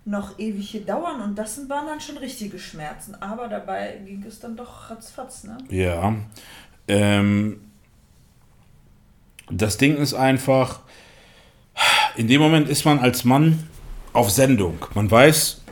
[0.05, 3.15] noch ewig hier dauern und das waren dann schon richtige Schmerzen.
[3.21, 5.59] Aber dabei ging es dann doch ratzfatz, ne?
[5.69, 6.15] Ja.
[6.89, 7.61] Ähm,
[9.51, 10.81] das Ding ist einfach,
[12.17, 13.69] in dem Moment ist man als Mann
[14.13, 14.85] auf Sendung.
[14.95, 15.63] Man weiß,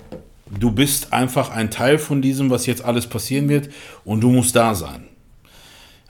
[0.50, 3.70] du bist einfach ein Teil von diesem, was jetzt alles passieren wird
[4.04, 5.08] und du musst da sein.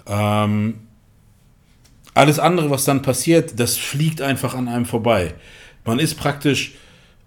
[0.06, 0.86] Ähm,
[2.14, 5.34] alles andere, was dann passiert, das fliegt einfach an einem vorbei.
[5.84, 6.72] Man ist praktisch,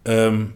[0.05, 0.53] ähm,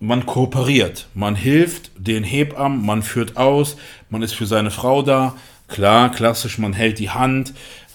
[0.00, 3.76] man kooperiert, man hilft den Hebammen, man führt aus,
[4.10, 5.36] man ist für seine Frau da.
[5.68, 7.54] Klar, klassisch, man hält die Hand,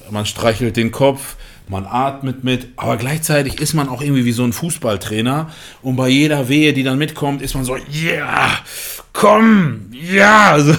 [0.09, 1.35] man streichelt den Kopf,
[1.67, 6.07] man atmet mit, aber gleichzeitig ist man auch irgendwie wie so ein Fußballtrainer und bei
[6.07, 8.49] jeder Wehe, die dann mitkommt, ist man so, ja, yeah,
[9.13, 10.51] komm, ja.
[10.53, 10.73] Also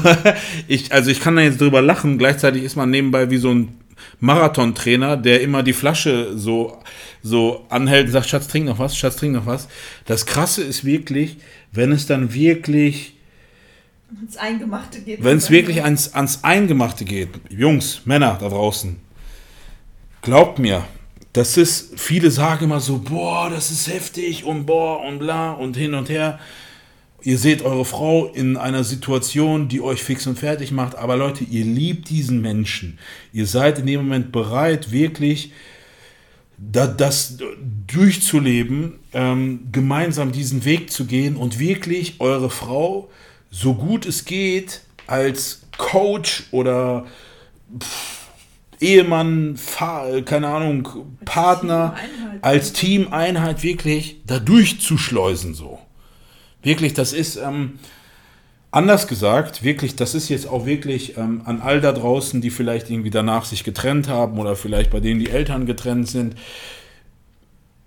[0.67, 3.79] ich, also ich kann da jetzt drüber lachen, gleichzeitig ist man nebenbei wie so ein
[4.21, 6.79] Marathontrainer, der immer die Flasche so,
[7.23, 9.69] so anhält und sagt, Schatz, trink noch was, Schatz, trink noch was.
[10.05, 11.37] Das Krasse ist wirklich,
[11.73, 13.15] wenn es dann wirklich
[14.23, 15.23] ins Eingemachte geht.
[15.23, 18.97] Wenn es wirklich ans, ans Eingemachte geht, Jungs, Männer da draußen,
[20.23, 20.85] glaubt mir,
[21.33, 25.77] das ist, viele sagen immer so, boah, das ist heftig und boah und bla und
[25.77, 26.39] hin und her.
[27.23, 31.45] Ihr seht eure Frau in einer Situation, die euch fix und fertig macht, aber Leute,
[31.45, 32.99] ihr liebt diesen Menschen.
[33.33, 35.53] Ihr seid in dem Moment bereit, wirklich
[36.59, 37.39] das
[37.87, 43.09] durchzuleben, ähm, gemeinsam diesen Weg zu gehen und wirklich eure Frau
[43.51, 47.07] so gut es geht als Coach oder
[47.79, 48.27] pff,
[48.81, 50.89] Ehemann, Fahr keine Ahnung,
[51.25, 51.97] Partner,
[52.43, 55.79] als Teameinheit wirklich da durchzuschleusen so.
[56.63, 57.79] Wirklich, das ist ähm,
[58.71, 62.91] anders gesagt, wirklich, das ist jetzt auch wirklich ähm, an all da draußen, die vielleicht
[62.91, 66.35] irgendwie danach sich getrennt haben oder vielleicht bei denen die Eltern getrennt sind.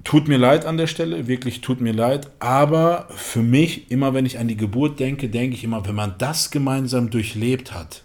[0.04, 2.32] Tut mir leid an der Stelle, wirklich tut mir leid.
[2.40, 6.16] Aber für mich, immer wenn ich an die Geburt denke, denke ich immer, wenn man
[6.18, 8.04] das gemeinsam durchlebt hat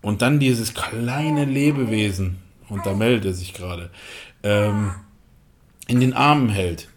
[0.00, 2.38] und dann dieses kleine Lebewesen,
[2.70, 3.90] und da meldet er sich gerade,
[4.42, 4.92] ähm,
[5.88, 6.88] in den Armen hält,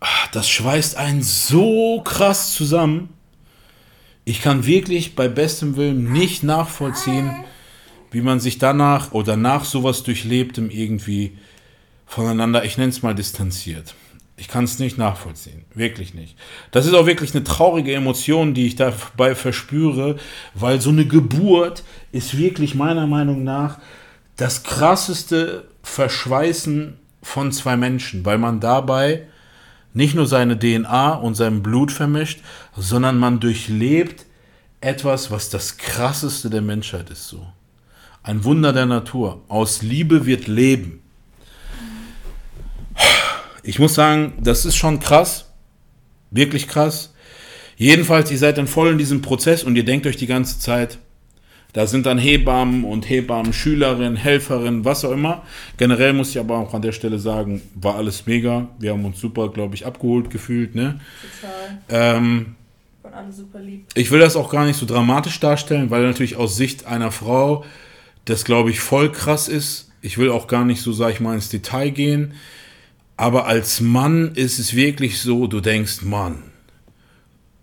[0.00, 3.10] ach, das schweißt einen so krass zusammen.
[4.28, 7.30] Ich kann wirklich bei bestem Willen nicht nachvollziehen,
[8.10, 11.38] wie man sich danach oder nach sowas durchlebtem irgendwie
[12.06, 13.94] voneinander, ich nenne es mal distanziert.
[14.36, 16.36] Ich kann es nicht nachvollziehen, wirklich nicht.
[16.72, 20.16] Das ist auch wirklich eine traurige Emotion, die ich dabei verspüre,
[20.54, 23.78] weil so eine Geburt ist wirklich meiner Meinung nach
[24.34, 29.28] das krasseste Verschweißen von zwei Menschen, weil man dabei
[29.96, 32.40] nicht nur seine DNA und sein Blut vermischt,
[32.76, 34.26] sondern man durchlebt
[34.80, 37.46] etwas, was das krasseste der Menschheit ist so.
[38.22, 39.42] Ein Wunder der Natur.
[39.48, 41.00] Aus Liebe wird Leben
[43.66, 45.46] ich muss sagen, das ist schon krass.
[46.30, 47.12] Wirklich krass.
[47.76, 50.98] Jedenfalls, ihr seid dann voll in diesem Prozess und ihr denkt euch die ganze Zeit,
[51.76, 55.42] da sind dann Hebammen und Hebammen, Schülerinnen, Helferinnen, was auch immer.
[55.76, 58.68] Generell muss ich aber auch an der Stelle sagen, war alles mega.
[58.78, 60.74] Wir haben uns super, glaube ich, abgeholt gefühlt.
[60.74, 60.98] Ne?
[61.90, 62.22] Total.
[62.22, 62.54] Ähm,
[63.12, 63.84] alle super lieb.
[63.94, 67.62] Ich will das auch gar nicht so dramatisch darstellen, weil natürlich aus Sicht einer Frau
[68.24, 69.90] das, glaube ich, voll krass ist.
[70.00, 72.32] Ich will auch gar nicht so, sag ich mal, ins Detail gehen.
[73.18, 76.42] Aber als Mann ist es wirklich so, du denkst, Mann,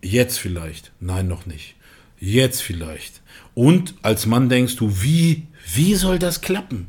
[0.04, 1.74] jetzt vielleicht, nein, noch nicht.
[2.20, 3.23] Jetzt vielleicht.
[3.56, 6.88] Und als Mann denkst du, wie, wie soll das klappen?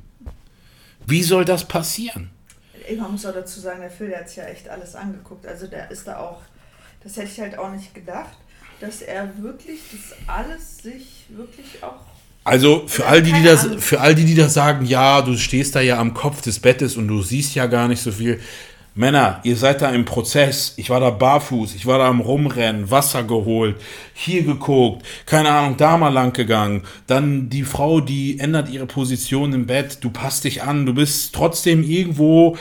[1.07, 2.31] Wie soll das passieren?
[2.99, 5.47] Man muss auch dazu sagen, der Phil, der hat sich ja echt alles angeguckt.
[5.47, 6.43] Also der ist da auch,
[7.03, 8.37] das hätte ich halt auch nicht gedacht,
[8.81, 12.01] dass er wirklich das alles sich wirklich auch
[12.45, 15.75] Also für all die, die das, für all die, die das sagen, ja, du stehst
[15.75, 18.41] da ja am Kopf des Bettes und du siehst ja gar nicht so viel.
[18.97, 20.75] Männer, ihr seid da im Prozess.
[20.77, 23.75] Ich war da barfuß, ich war da am Rumrennen, Wasser geholt,
[24.13, 26.83] hier geguckt, keine Ahnung, da mal lang gegangen.
[27.09, 31.35] Dann die Frau, die ändert ihre Position im Bett, du passt dich an, du bist
[31.35, 32.57] trotzdem irgendwo,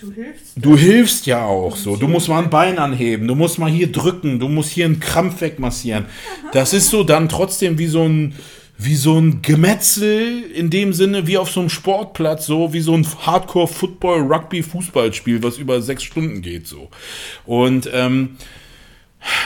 [0.00, 0.52] du hilfst.
[0.56, 1.96] du hilfst ja auch so.
[1.96, 5.00] Du musst mal ein Bein anheben, du musst mal hier drücken, du musst hier einen
[5.00, 6.06] Krampf wegmassieren.
[6.52, 8.34] Das ist so dann trotzdem wie so ein,
[8.78, 12.94] wie so ein Gemetzel in dem Sinne, wie auf so einem Sportplatz, so wie so
[12.94, 16.90] ein Hardcore-Football-Rugby-Fußballspiel, was über sechs Stunden geht, so.
[17.44, 18.36] Und, ähm,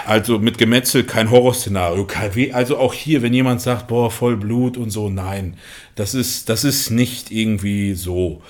[0.04, 2.06] also mit Gemetzel kein Horrorszenario.
[2.52, 5.56] Also auch hier, wenn jemand sagt, boah, voll Blut und so, nein,
[5.94, 8.42] das ist, das ist nicht irgendwie so.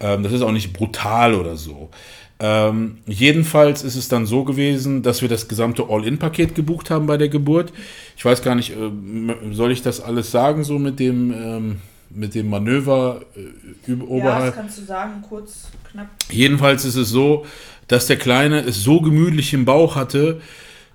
[0.00, 1.90] Ähm, das ist auch nicht brutal oder so.
[2.38, 7.16] Ähm, jedenfalls ist es dann so gewesen, dass wir das gesamte All-In-Paket gebucht haben bei
[7.16, 7.72] der Geburt.
[8.16, 11.76] Ich weiß gar nicht, ähm, soll ich das alles sagen, so mit dem, ähm,
[12.10, 14.46] mit dem Manöver äh, über- Ja, oberhalb?
[14.46, 16.08] das kannst du sagen, kurz, knapp.
[16.30, 17.46] Jedenfalls ist es so,
[17.88, 20.40] dass der Kleine es so gemütlich im Bauch hatte,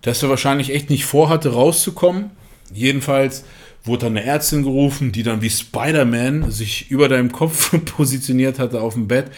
[0.04, 2.30] dass er wahrscheinlich echt nicht vorhatte, rauszukommen.
[2.74, 3.46] Jedenfalls
[3.84, 8.82] wurde dann eine Ärztin gerufen, die dann wie Spider-Man sich über deinem Kopf positioniert hatte
[8.82, 9.32] auf dem Bett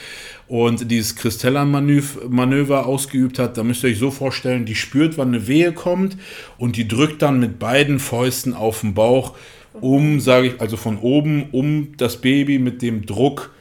[0.48, 3.58] und dieses Kristellan-Manöver ausgeübt hat.
[3.58, 6.18] Da müsst ihr euch so vorstellen, die spürt, wann eine Wehe kommt
[6.58, 9.36] und die drückt dann mit beiden Fäusten auf den Bauch,
[9.80, 13.52] um, sage ich, also von oben, um das Baby mit dem Druck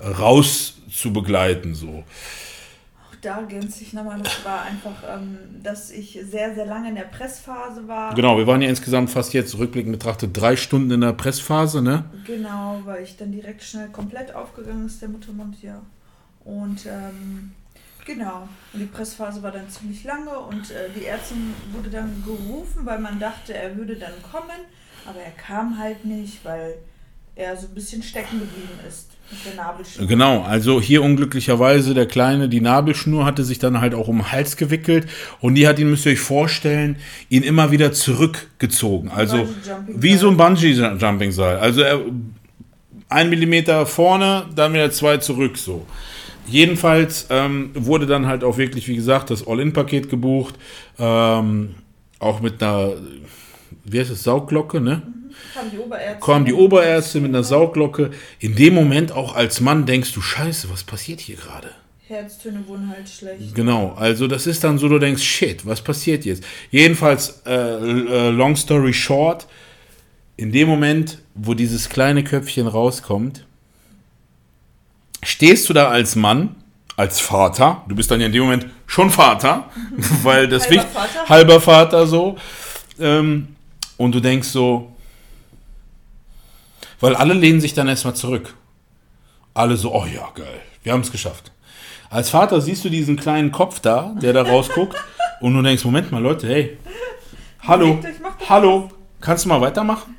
[0.00, 2.04] raus zu begleiten, so.
[3.22, 7.02] Da ergänze ich nochmal, das war einfach, ähm, dass ich sehr, sehr lange in der
[7.02, 8.14] Pressphase war.
[8.14, 12.04] Genau, wir waren ja insgesamt fast jetzt rückblickend betrachtet drei Stunden in der Pressphase, ne?
[12.26, 15.82] Genau, weil ich dann direkt schnell komplett aufgegangen ist, der Muttermund, ja.
[16.44, 17.52] Und ähm,
[18.06, 22.86] genau, und die Pressphase war dann ziemlich lange und äh, die Ärztin wurde dann gerufen,
[22.86, 24.60] weil man dachte, er würde dann kommen,
[25.06, 26.76] aber er kam halt nicht, weil
[27.34, 29.09] er so ein bisschen stecken geblieben ist.
[30.06, 34.32] Genau, also hier unglücklicherweise der Kleine, die Nabelschnur hatte sich dann halt auch um den
[34.32, 35.06] Hals gewickelt
[35.40, 36.96] und die hat ihn, müsst ihr euch vorstellen,
[37.28, 39.10] ihn immer wieder zurückgezogen.
[39.10, 39.48] Also
[39.88, 41.58] wie so ein Bungee-Jumping-Seil.
[41.58, 42.00] Also er,
[43.08, 45.86] ein Millimeter vorne, dann wieder zwei zurück, so.
[46.46, 50.56] Jedenfalls ähm, wurde dann halt auch wirklich, wie gesagt, das All-In-Paket gebucht.
[50.98, 51.74] Ähm,
[52.18, 52.92] auch mit einer,
[53.84, 55.02] wie heißt es, Saugglocke, ne?
[55.54, 56.20] Kam die Oberärztin.
[56.20, 58.10] Kommen die Oberärzte mit einer Saugglocke.
[58.38, 61.70] In dem Moment auch als Mann denkst du, scheiße, was passiert hier gerade?
[62.10, 63.54] Herztöne wurden halt schlecht.
[63.54, 66.42] Genau, also das ist dann so, du denkst, shit, was passiert jetzt?
[66.70, 69.46] Jedenfalls, äh, äh, long story short,
[70.36, 73.44] in dem Moment, wo dieses kleine Köpfchen rauskommt,
[75.22, 76.56] stehst du da als Mann,
[76.96, 79.70] als Vater, du bist dann ja in dem Moment schon Vater,
[80.22, 81.28] weil das Halber Vater.
[81.28, 82.36] halber Vater so,
[82.98, 83.48] ähm,
[83.96, 84.96] und du denkst so,
[87.00, 88.54] weil alle lehnen sich dann erstmal zurück.
[89.54, 91.52] Alle so, oh ja, geil, wir haben es geschafft.
[92.08, 94.96] Als Vater siehst du diesen kleinen Kopf da, der da rausguckt,
[95.40, 96.78] und du denkst, Moment mal, Leute, hey,
[97.60, 97.98] hallo,
[98.48, 98.90] hallo,
[99.20, 100.16] kannst du mal weitermachen?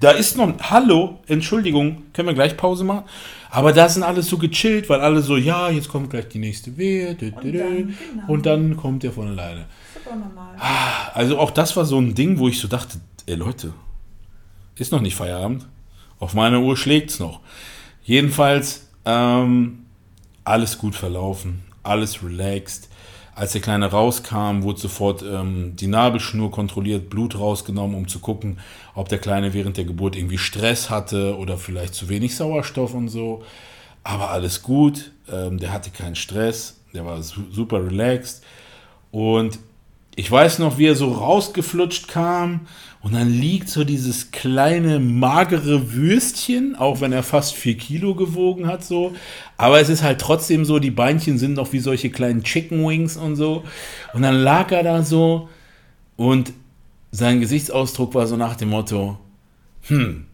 [0.00, 3.04] Da ist noch, hallo, Entschuldigung, können wir gleich Pause machen?
[3.50, 6.76] Aber da sind alle so gechillt, weil alle so, ja, jetzt kommt gleich die nächste
[6.76, 7.94] Wehe, dü, dü, dü, dann, genau.
[8.26, 9.66] und dann kommt der von alleine.
[10.04, 10.56] Aber normal.
[11.14, 13.72] Also auch das war so ein Ding, wo ich so dachte, ey Leute,
[14.76, 15.66] ist noch nicht Feierabend.
[16.18, 17.40] Auf meiner Uhr schlägt's noch.
[18.04, 19.86] Jedenfalls ähm,
[20.44, 22.88] alles gut verlaufen, alles relaxed.
[23.34, 28.58] Als der Kleine rauskam, wurde sofort ähm, die Nabelschnur kontrolliert, Blut rausgenommen, um zu gucken,
[28.94, 33.08] ob der Kleine während der Geburt irgendwie Stress hatte oder vielleicht zu wenig Sauerstoff und
[33.08, 33.42] so.
[34.04, 38.44] Aber alles gut, ähm, der hatte keinen Stress, der war su super relaxed.
[39.10, 39.58] Und
[40.16, 42.60] ich weiß noch, wie er so rausgeflutscht kam
[43.00, 48.66] und dann liegt so dieses kleine, magere Würstchen, auch wenn er fast vier Kilo gewogen
[48.66, 49.14] hat, so.
[49.56, 53.16] Aber es ist halt trotzdem so, die Beinchen sind noch wie solche kleinen Chicken Wings
[53.16, 53.64] und so.
[54.14, 55.48] Und dann lag er da so
[56.16, 56.52] und
[57.10, 59.18] sein Gesichtsausdruck war so nach dem Motto,
[59.82, 60.26] hm,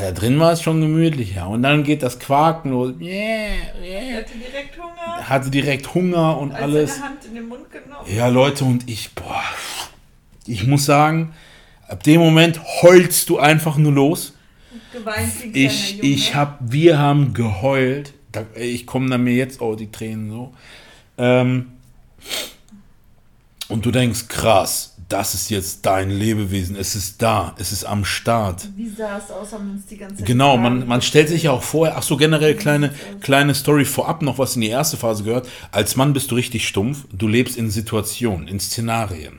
[0.00, 1.48] da drin war es schon gemütlicher.
[1.48, 4.18] Und dann geht das Quaken los, yeah, yeah.
[4.18, 7.02] hatte direkt Hunger, hatte direkt Hunger und als alles.
[7.02, 8.06] Hand in den Mund genommen.
[8.06, 9.42] Ja, Leute, und ich, boah,
[10.46, 11.34] ich muss sagen,
[11.88, 14.34] ab dem Moment heulst du einfach nur los.
[14.92, 18.12] Geweint Ich, ich hab, wir haben geheult.
[18.54, 20.54] Ich komme da mir jetzt auch die Tränen so.
[21.16, 21.72] Ähm,
[23.68, 28.04] und du denkst, krass, das ist jetzt dein Lebewesen, es ist da, es ist am
[28.04, 28.68] Start.
[28.76, 31.52] Wie sah es aus, haben uns die ganze Zeit Genau, man, man stellt sich ja
[31.52, 35.22] auch vorher, ach so generell kleine, kleine Story vorab noch, was in die erste Phase
[35.22, 35.48] gehört.
[35.70, 39.38] Als Mann bist du richtig stumpf, du lebst in Situationen, in Szenarien.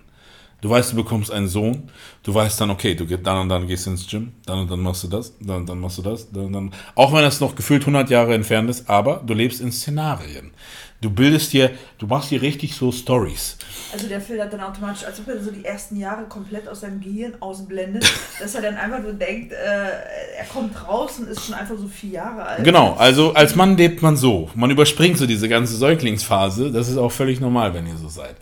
[0.61, 1.91] Du weißt, du bekommst einen Sohn,
[2.23, 4.71] du weißt dann, okay, du gehst dann und dann gehst du ins Gym, dann und
[4.71, 6.73] dann machst du das, dann und dann machst du das, dann und dann.
[6.95, 10.51] Auch wenn das noch gefühlt 100 Jahre entfernt ist, aber du lebst in Szenarien.
[10.99, 13.57] Du bildest dir, du machst dir richtig so Stories.
[13.93, 16.99] Also der hat dann automatisch, als ob er so die ersten Jahre komplett aus seinem
[16.99, 18.03] Gehirn ausblendet,
[18.39, 21.87] dass er dann einfach nur denkt, äh, er kommt raus und ist schon einfach so
[21.87, 22.63] vier Jahre alt.
[22.63, 24.49] Genau, also als Mann lebt man so.
[24.55, 26.71] Man überspringt so diese ganze Säuglingsphase.
[26.71, 28.35] Das ist auch völlig normal, wenn ihr so seid.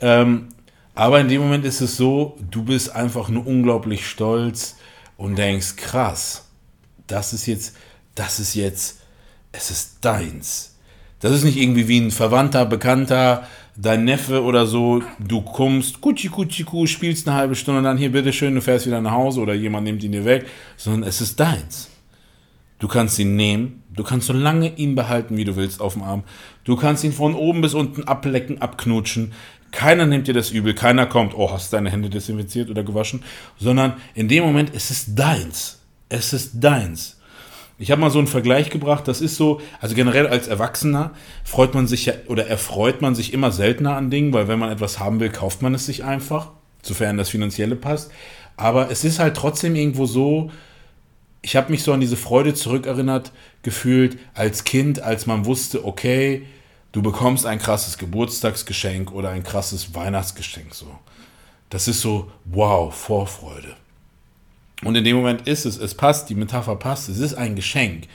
[0.00, 0.48] Ähm,
[0.96, 4.76] aber in dem Moment ist es so, du bist einfach nur unglaublich stolz
[5.16, 6.46] und denkst, krass,
[7.06, 7.76] das ist jetzt,
[8.16, 9.00] das ist jetzt,
[9.52, 10.71] es ist deins.
[11.22, 13.46] Das ist nicht irgendwie wie ein Verwandter, Bekannter,
[13.76, 15.02] dein Neffe oder so.
[15.20, 19.00] Du kommst, kutschi, kutschi, ku, spielst eine halbe Stunde, dann hier, bitteschön, du fährst wieder
[19.00, 20.46] nach Hause oder jemand nimmt ihn dir weg,
[20.76, 21.90] sondern es ist deins.
[22.80, 26.02] Du kannst ihn nehmen, du kannst so lange ihn behalten, wie du willst, auf dem
[26.02, 26.24] Arm.
[26.64, 29.32] Du kannst ihn von oben bis unten ablecken, abknutschen.
[29.70, 33.22] Keiner nimmt dir das übel, keiner kommt, oh, hast deine Hände desinfiziert oder gewaschen,
[33.60, 35.78] sondern in dem Moment ist es deins.
[36.08, 37.21] Es ist deins.
[37.82, 41.10] Ich habe mal so einen Vergleich gebracht, das ist so, also generell als Erwachsener
[41.42, 44.70] freut man sich ja oder erfreut man sich immer seltener an Dingen, weil wenn man
[44.70, 46.52] etwas haben will, kauft man es sich einfach,
[46.84, 48.12] sofern das Finanzielle passt.
[48.56, 50.52] Aber es ist halt trotzdem irgendwo so,
[51.42, 53.32] ich habe mich so an diese Freude zurückerinnert
[53.64, 56.46] gefühlt als Kind, als man wusste, okay,
[56.92, 60.86] du bekommst ein krasses Geburtstagsgeschenk oder ein krasses Weihnachtsgeschenk so.
[61.68, 63.74] Das ist so wow, Vorfreude.
[64.84, 68.08] Und in dem Moment ist es, es passt, die Metapher passt, es ist ein Geschenk.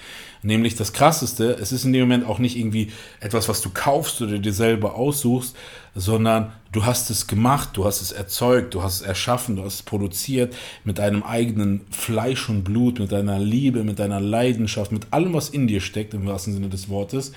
[0.44, 4.22] Nämlich das Krasseste, es ist in dem Moment auch nicht irgendwie etwas, was du kaufst
[4.22, 5.56] oder dir selber aussuchst,
[5.96, 9.76] sondern du hast es gemacht, du hast es erzeugt, du hast es erschaffen, du hast
[9.76, 15.08] es produziert mit deinem eigenen Fleisch und Blut, mit deiner Liebe, mit deiner Leidenschaft, mit
[15.12, 17.32] allem, was in dir steckt, im wahrsten Sinne des Wortes.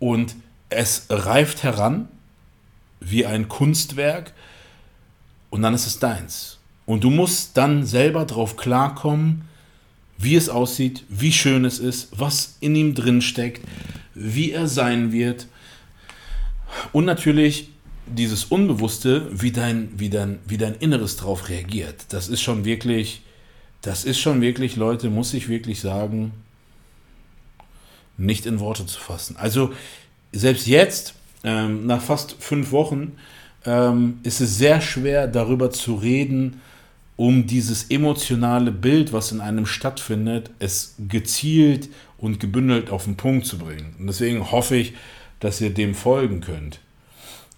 [0.00, 0.34] Und
[0.68, 2.08] es reift heran
[2.98, 4.32] wie ein Kunstwerk
[5.50, 6.55] und dann ist es deins.
[6.86, 9.42] Und du musst dann selber drauf klarkommen,
[10.18, 13.62] wie es aussieht, wie schön es ist, was in ihm drin steckt,
[14.14, 15.46] wie er sein wird.
[16.92, 17.68] Und natürlich
[18.06, 22.06] dieses Unbewusste, wie dein, wie dein, wie dein Inneres drauf reagiert.
[22.10, 23.22] Das ist schon wirklich,
[23.82, 26.32] das ist schon wirklich, Leute, muss ich wirklich sagen,
[28.16, 29.36] nicht in Worte zu fassen.
[29.36, 29.72] Also
[30.32, 31.14] selbst jetzt,
[31.44, 33.12] ähm, nach fast fünf Wochen,
[33.64, 36.60] ähm, ist es sehr schwer darüber zu reden,
[37.16, 41.88] um dieses emotionale Bild, was in einem stattfindet, es gezielt
[42.18, 43.94] und gebündelt auf den Punkt zu bringen.
[43.98, 44.94] Und deswegen hoffe ich,
[45.40, 46.80] dass ihr dem folgen könnt.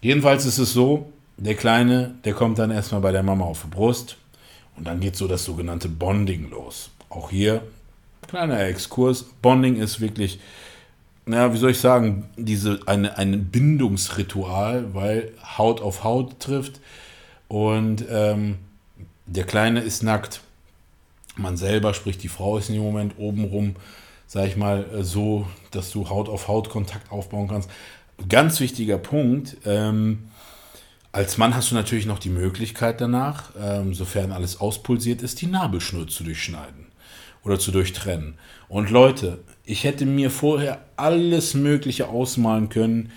[0.01, 3.69] Jedenfalls ist es so, der Kleine, der kommt dann erstmal bei der Mama auf die
[3.69, 4.17] Brust
[4.77, 6.91] und dann geht so das sogenannte Bonding los.
[7.11, 7.63] Auch hier,
[8.29, 10.39] kleiner Exkurs, Bonding ist wirklich,
[11.27, 16.81] naja, wie soll ich sagen, diese, eine, ein Bindungsritual, weil Haut auf Haut trifft
[17.49, 18.59] und ähm,
[19.29, 20.41] der Kleine ist nackt.
[21.37, 23.77] Man selber, sprich die Frau ist in dem Moment obenrum,
[24.27, 27.71] sag ich mal, so, dass du Haut auf Haut Kontakt aufbauen kannst.
[28.29, 29.57] Ganz wichtiger Punkt.
[29.65, 30.31] Ähm,
[31.13, 35.47] als Mann hast du natürlich noch die Möglichkeit danach, ähm, sofern alles auspulsiert ist, die
[35.47, 36.87] Nabelschnur zu durchschneiden
[37.45, 38.35] oder zu durchtrennen.
[38.69, 43.13] Und Leute, ich hätte mir vorher alles Mögliche ausmalen können,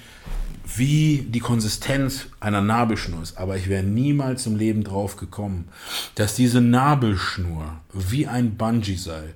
[0.76, 3.38] wie die Konsistenz einer Nabelschnur ist.
[3.38, 5.69] Aber ich wäre niemals im Leben drauf gekommen,
[6.15, 9.34] dass diese Nabelschnur wie ein Bungee-Seil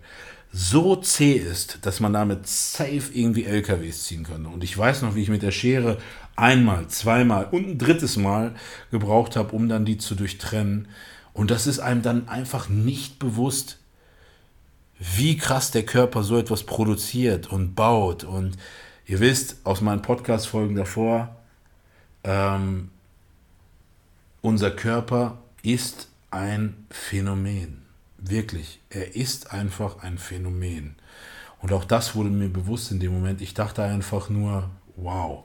[0.52, 4.50] so zäh ist, dass man damit safe irgendwie LKWs ziehen könnte.
[4.50, 5.98] Und ich weiß noch, wie ich mit der Schere
[6.38, 8.56] einmal, zweimal und ein drittes Mal
[8.90, 10.88] gebraucht habe, um dann die zu durchtrennen.
[11.34, 13.80] Und das ist einem dann einfach nicht bewusst,
[14.98, 18.24] wie krass der Körper so etwas produziert und baut.
[18.24, 18.56] Und
[19.06, 21.36] ihr wisst aus meinen Podcast-Folgen davor,
[22.24, 22.90] ähm,
[24.42, 27.84] unser Körper ist ein Phänomen.
[28.18, 30.96] Wirklich, er ist einfach ein Phänomen.
[31.62, 33.42] Und auch das wurde mir bewusst in dem Moment.
[33.42, 35.44] Ich dachte einfach nur, wow.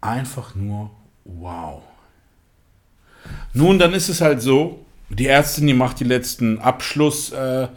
[0.00, 0.90] Einfach nur,
[1.24, 1.82] wow.
[3.52, 7.32] Nun, dann ist es halt so, die Ärztin, die macht die letzten Abschluss...
[7.32, 7.68] Äh,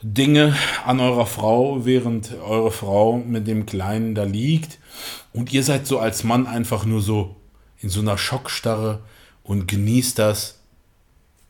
[0.00, 4.78] Dinge an eurer Frau, während eure Frau mit dem Kleinen da liegt.
[5.32, 7.36] Und ihr seid so als Mann einfach nur so
[7.80, 9.02] in so einer Schockstarre
[9.42, 10.60] und genießt das,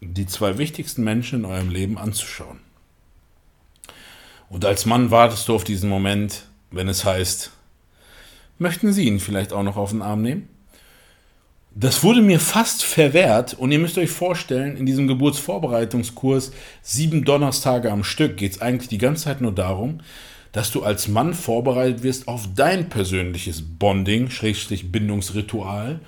[0.01, 2.61] die zwei wichtigsten Menschen in eurem Leben anzuschauen.
[4.49, 7.51] Und als Mann wartest du auf diesen Moment, wenn es heißt,
[8.59, 10.49] möchten Sie ihn vielleicht auch noch auf den Arm nehmen?
[11.75, 16.53] Das wurde mir fast verwehrt und ihr müsst euch vorstellen, in diesem Geburtsvorbereitungskurs
[16.83, 20.01] sieben Donnerstage am Stück geht es eigentlich die ganze Zeit nur darum,
[20.53, 26.01] dass du als Mann vorbereitet wirst auf dein persönliches Bonding, Schrägstrich Bindungsritual,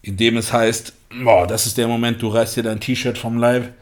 [0.00, 3.38] in dem es heißt, boah, das ist der Moment, du reißt dir dein T-Shirt vom
[3.38, 3.72] Leib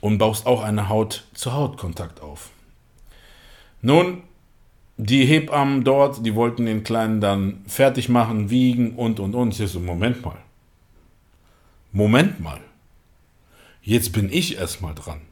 [0.00, 2.50] und baust auch eine Haut-zu-Haut-Kontakt auf.
[3.82, 4.22] Nun,
[4.96, 9.58] die Hebammen dort, die wollten den Kleinen dann fertig machen, wiegen und und und.
[9.58, 10.36] Ich so, Moment mal.
[11.92, 12.60] Moment mal.
[13.82, 15.22] Jetzt bin ich erstmal dran.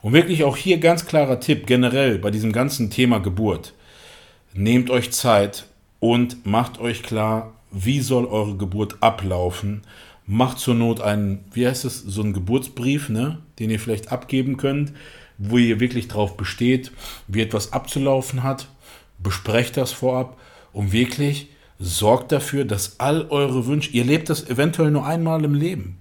[0.00, 3.74] Und wirklich auch hier ganz klarer Tipp generell bei diesem ganzen Thema Geburt.
[4.54, 5.66] Nehmt euch Zeit
[5.98, 9.82] und macht euch klar, wie soll eure Geburt ablaufen.
[10.24, 14.56] Macht zur Not einen, wie heißt es, so einen Geburtsbrief, ne, den ihr vielleicht abgeben
[14.56, 14.92] könnt,
[15.36, 16.92] wo ihr wirklich drauf besteht,
[17.26, 18.68] wie etwas abzulaufen hat.
[19.18, 20.38] Besprecht das vorab
[20.72, 21.48] und wirklich
[21.78, 25.98] sorgt dafür, dass all eure Wünsche, ihr lebt das eventuell nur einmal im Leben.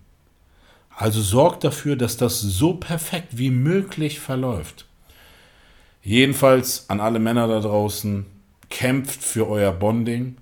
[0.95, 4.85] Also sorgt dafür, dass das so perfekt wie möglich verläuft.
[6.01, 8.25] Jedenfalls an alle Männer da draußen,
[8.69, 10.37] kämpft für euer Bonding.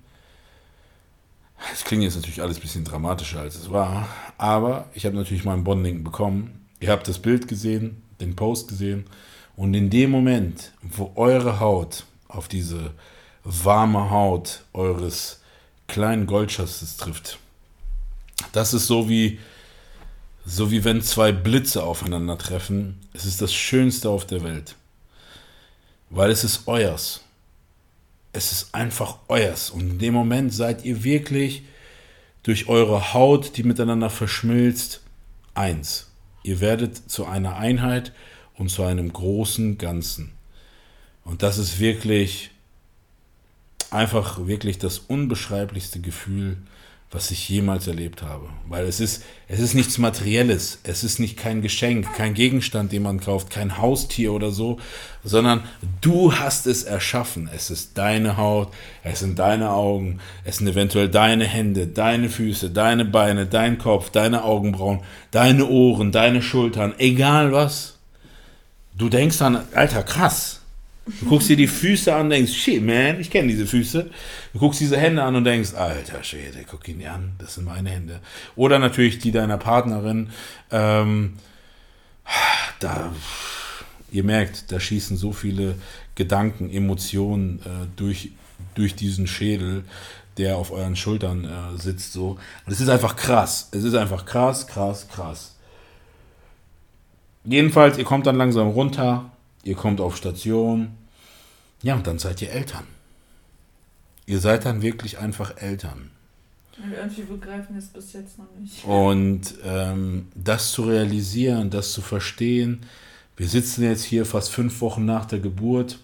[1.72, 4.08] Es klingt jetzt natürlich alles ein bisschen dramatischer, als es war,
[4.38, 6.66] aber ich habe natürlich mein Bonding bekommen.
[6.80, 9.04] Ihr habt das Bild gesehen, den Post gesehen
[9.56, 12.92] und in dem Moment, wo eure Haut auf diese
[13.46, 15.40] warme Haut eures
[15.86, 17.38] kleinen Goldschatzes trifft,
[18.52, 19.38] das ist so wie
[20.44, 23.00] so wie wenn zwei Blitze aufeinandertreffen.
[23.12, 24.76] Es ist das Schönste auf der Welt.
[26.08, 27.22] Weil es ist euers.
[28.32, 29.70] Es ist einfach euers.
[29.70, 31.62] Und in dem Moment seid ihr wirklich
[32.44, 35.00] durch eure Haut, die miteinander verschmilzt,
[35.54, 36.12] eins.
[36.44, 38.12] Ihr werdet zu einer Einheit
[38.54, 40.32] und zu einem großen Ganzen.
[41.24, 42.50] Und das ist wirklich
[43.90, 46.58] einfach wirklich das unbeschreiblichste Gefühl,
[47.12, 48.48] was ich jemals erlebt habe.
[48.68, 53.04] Weil es ist, es ist nichts Materielles, es ist nicht kein Geschenk, kein Gegenstand, den
[53.04, 54.78] man kauft, kein Haustier oder so,
[55.22, 55.62] sondern
[56.00, 57.48] du hast es erschaffen.
[57.54, 58.72] Es ist deine Haut,
[59.04, 64.10] es sind deine Augen, es sind eventuell deine Hände, deine Füße, deine Beine, dein Kopf,
[64.10, 67.98] deine Augenbrauen, deine Ohren, deine Schultern, egal was.
[68.98, 70.62] Du denkst dann, Alter, krass,
[71.06, 74.10] Du guckst dir die Füße an und denkst, shit, man, ich kenne diese Füße.
[74.52, 77.64] Du guckst diese Hände an und denkst, alter Schwede, guck ihn dir an, das sind
[77.64, 78.20] meine Hände.
[78.56, 80.30] Oder natürlich die deiner Partnerin.
[80.72, 81.34] Ähm,
[82.80, 83.14] da,
[84.10, 85.76] ihr merkt, da schießen so viele
[86.16, 88.32] Gedanken, Emotionen äh, durch,
[88.74, 89.84] durch diesen Schädel,
[90.38, 92.14] der auf euren Schultern äh, sitzt.
[92.14, 92.30] So.
[92.66, 93.68] Und es ist einfach krass.
[93.70, 95.54] Es ist einfach krass, krass, krass.
[97.44, 99.30] Jedenfalls, ihr kommt dann langsam runter
[99.66, 100.95] ihr kommt auf Station,
[101.86, 102.82] ja, und dann seid ihr Eltern.
[104.26, 106.10] Ihr seid dann wirklich einfach Eltern.
[106.82, 108.84] Und irgendwie begreifen es bis jetzt noch nicht.
[108.84, 112.80] Und ähm, das zu realisieren, das zu verstehen,
[113.36, 116.00] wir sitzen jetzt hier fast fünf Wochen nach der Geburt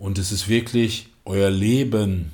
[0.00, 2.32] und es ist wirklich euer Leben.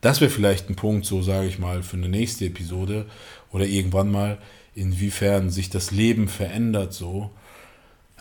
[0.00, 3.06] Das wäre vielleicht ein Punkt, so sage ich mal, für eine nächste Episode
[3.50, 4.38] oder irgendwann mal,
[4.76, 7.32] inwiefern sich das Leben verändert so.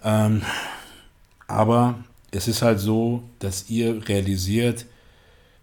[0.03, 0.41] Ähm,
[1.47, 4.85] aber es ist halt so, dass ihr realisiert,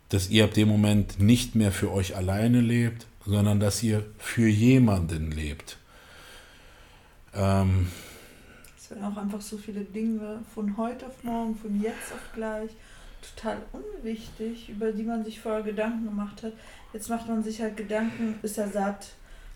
[0.09, 4.49] dass ihr ab dem Moment nicht mehr für euch alleine lebt, sondern dass ihr für
[4.49, 5.79] jemanden lebt.
[7.35, 7.89] Ähm,
[8.77, 12.71] es werden auch einfach so viele Dinge von heute auf morgen, von jetzt auf gleich,
[13.35, 16.53] total unwichtig, über die man sich vorher Gedanken gemacht hat.
[16.93, 19.09] Jetzt macht man sich halt Gedanken, ist er satt,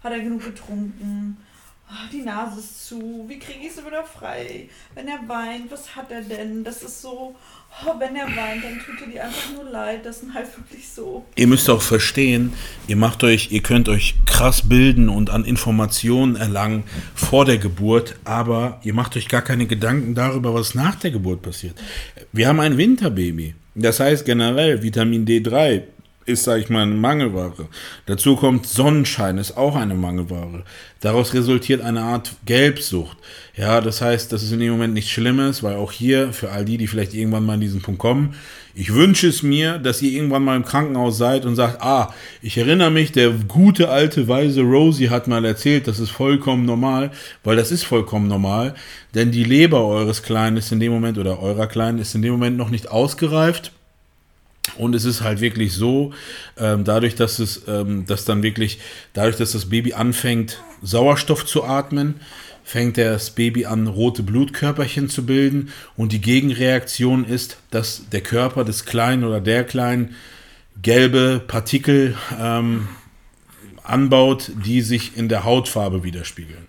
[0.02, 1.36] hat er genug getrunken,
[2.12, 4.68] die Nase ist zu, wie kriege ich sie wieder frei?
[4.94, 6.62] Wenn er weint, was hat er denn?
[6.62, 7.34] Das ist so,
[7.86, 10.04] oh, wenn er weint, dann tut er dir einfach nur leid.
[10.04, 11.24] Das sind halt wirklich so.
[11.34, 12.52] Ihr müsst auch verstehen,
[12.88, 16.84] ihr macht euch, ihr könnt euch krass bilden und an Informationen erlangen
[17.14, 21.42] vor der Geburt, aber ihr macht euch gar keine Gedanken darüber, was nach der Geburt
[21.42, 21.74] passiert.
[22.32, 23.54] Wir haben ein Winterbaby.
[23.74, 25.82] Das heißt generell Vitamin D3
[26.28, 27.68] ist, sage ich mal, eine Mangelware.
[28.06, 30.64] Dazu kommt Sonnenschein, ist auch eine Mangelware.
[31.00, 33.16] Daraus resultiert eine Art Gelbsucht.
[33.56, 36.64] Ja, das heißt, das ist in dem Moment nichts Schlimmes, weil auch hier, für all
[36.64, 38.34] die, die vielleicht irgendwann mal an diesen Punkt kommen,
[38.74, 42.58] ich wünsche es mir, dass ihr irgendwann mal im Krankenhaus seid und sagt, ah, ich
[42.58, 47.10] erinnere mich, der gute alte weise Rosie hat mal erzählt, das ist vollkommen normal,
[47.42, 48.74] weil das ist vollkommen normal,
[49.16, 52.30] denn die Leber eures Kleinen ist in dem Moment oder eurer Kleinen ist in dem
[52.30, 53.72] Moment noch nicht ausgereift
[54.76, 56.12] und es ist halt wirklich so,
[56.58, 58.78] ähm, dadurch, dass es, ähm, dass dann wirklich,
[59.12, 62.16] dadurch, dass das Baby anfängt, Sauerstoff zu atmen,
[62.64, 65.70] fängt das Baby an, rote Blutkörperchen zu bilden.
[65.96, 70.14] Und die Gegenreaktion ist, dass der Körper des Kleinen oder der Kleinen
[70.82, 72.88] gelbe Partikel ähm,
[73.82, 76.67] anbaut, die sich in der Hautfarbe widerspiegeln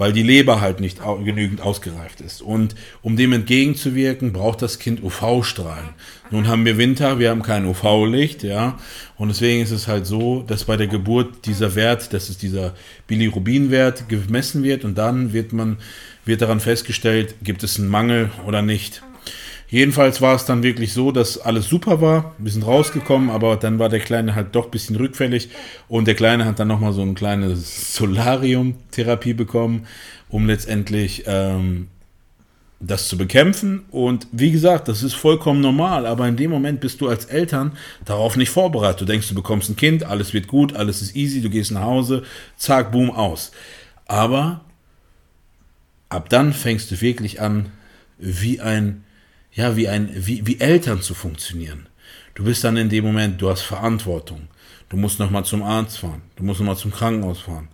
[0.00, 2.40] weil die Leber halt nicht genügend ausgereift ist.
[2.40, 5.90] Und um dem entgegenzuwirken, braucht das Kind UV-Strahlen.
[6.30, 8.78] Nun haben wir Winter, wir haben kein UV-Licht, ja.
[9.18, 12.72] Und deswegen ist es halt so, dass bei der Geburt dieser Wert, das ist dieser
[13.08, 15.76] Bilirubin-Wert, gemessen wird und dann wird man,
[16.24, 19.02] wird daran festgestellt, gibt es einen Mangel oder nicht.
[19.70, 22.34] Jedenfalls war es dann wirklich so, dass alles super war.
[22.38, 25.48] Wir sind rausgekommen, aber dann war der Kleine halt doch ein bisschen rückfällig
[25.86, 29.86] und der Kleine hat dann nochmal so eine kleine Solarium-Therapie bekommen,
[30.28, 31.86] um letztendlich ähm,
[32.80, 33.84] das zu bekämpfen.
[33.92, 37.72] Und wie gesagt, das ist vollkommen normal, aber in dem Moment bist du als Eltern
[38.04, 39.02] darauf nicht vorbereitet.
[39.02, 41.82] Du denkst, du bekommst ein Kind, alles wird gut, alles ist easy, du gehst nach
[41.82, 42.24] Hause,
[42.56, 43.52] zack, boom, aus.
[44.06, 44.62] Aber
[46.08, 47.66] ab dann fängst du wirklich an,
[48.18, 49.04] wie ein
[49.52, 51.86] ja, wie, ein, wie, wie Eltern zu funktionieren.
[52.34, 54.48] Du bist dann in dem Moment, du hast Verantwortung.
[54.88, 56.22] Du musst nochmal zum Arzt fahren.
[56.36, 57.68] Du musst nochmal zum Krankenhaus fahren.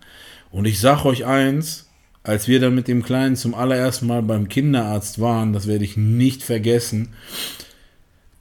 [0.51, 1.87] Und ich sag euch eins,
[2.23, 5.97] als wir dann mit dem Kleinen zum allerersten Mal beim Kinderarzt waren, das werde ich
[5.97, 7.13] nicht vergessen,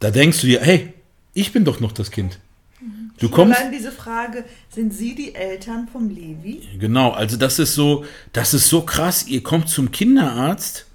[0.00, 0.92] da denkst du dir, hey,
[1.34, 2.38] ich bin doch noch das Kind.
[3.18, 3.58] Du kommst.
[3.58, 6.68] Allein diese Frage, sind Sie die Eltern vom Levi?
[6.78, 9.26] Genau, also das ist so, das ist so krass.
[9.26, 10.85] Ihr kommt zum Kinderarzt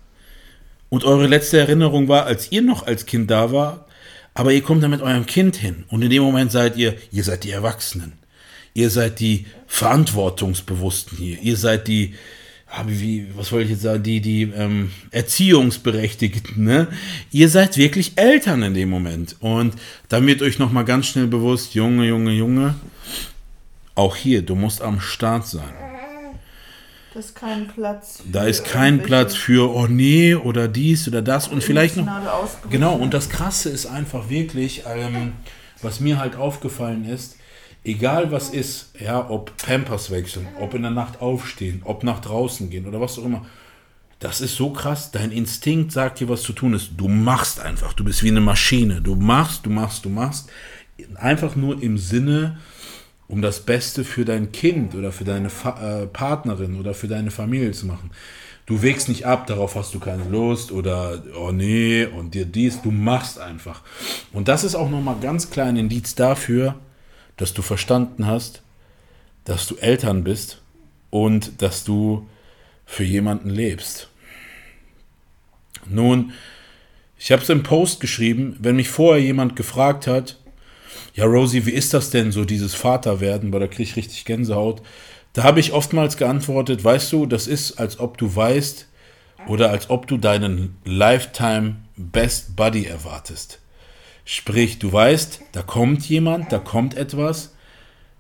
[0.92, 3.88] und eure letzte Erinnerung war, als ihr noch als Kind da war,
[4.34, 7.24] aber ihr kommt da mit eurem Kind hin und in dem Moment seid ihr, ihr
[7.24, 8.14] seid die Erwachsenen.
[8.74, 11.40] Ihr seid die Verantwortungsbewussten hier.
[11.42, 12.16] Ihr seid die,
[12.86, 16.64] wie, was wollte ich jetzt sagen, die, die ähm, Erziehungsberechtigten.
[16.64, 16.88] Ne?
[17.32, 19.38] Ihr seid wirklich Eltern in dem Moment.
[19.40, 19.76] Und
[20.10, 22.76] dann wird euch nochmal ganz schnell bewusst, Junge, Junge, Junge,
[23.96, 25.91] auch hier, du musst am Start sein.
[27.14, 28.24] Das ist kein Platz.
[28.32, 31.50] Da ist kein Platz für, oh nee, oder dies oder das.
[31.50, 32.08] Und vielleicht noch.
[32.70, 35.34] Genau, und das Krasse ist einfach wirklich, ähm,
[35.82, 37.36] was mir halt aufgefallen ist,
[37.84, 42.70] egal was ist, ja, ob Pampers wechseln, ob in der Nacht aufstehen, ob nach draußen
[42.70, 43.46] gehen oder was auch immer.
[44.20, 45.12] Das ist so krass.
[45.12, 46.92] Dein Instinkt sagt dir, was zu tun ist.
[46.96, 47.94] Du machst einfach.
[47.94, 49.02] Du bist wie eine Maschine.
[49.02, 50.50] Du machst, du machst, du machst.
[51.16, 52.60] Einfach nur im Sinne,
[53.32, 57.32] um das Beste für dein Kind oder für deine Fa äh, Partnerin oder für deine
[57.32, 58.12] Familie zu machen.
[58.66, 62.82] Du wägst nicht ab, darauf hast du keine Lust oder oh nee und dir dies,
[62.82, 63.84] du machst einfach.
[64.34, 66.76] Und das ist auch nochmal ganz klar ein Indiz dafür,
[67.38, 68.64] dass du verstanden hast,
[69.46, 70.62] dass du Eltern bist
[71.10, 72.28] und dass du
[72.86, 74.10] für jemanden lebst.
[75.88, 76.34] Nun,
[77.18, 80.41] ich habe es im Post geschrieben, wenn mich vorher jemand gefragt hat,
[81.14, 83.52] ja, Rosie, wie ist das denn so, dieses Vaterwerden?
[83.52, 84.82] Weil da kriege ich richtig Gänsehaut.
[85.34, 88.88] Da habe ich oftmals geantwortet, weißt du, das ist, als ob du weißt
[89.48, 93.60] oder als ob du deinen Lifetime Best Buddy erwartest.
[94.26, 97.54] Sprich, du weißt, da kommt jemand, da kommt etwas,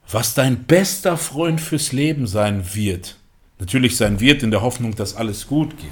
[0.09, 3.17] was dein bester Freund fürs Leben sein wird.
[3.59, 5.89] Natürlich sein wird in der Hoffnung, dass alles gut geht.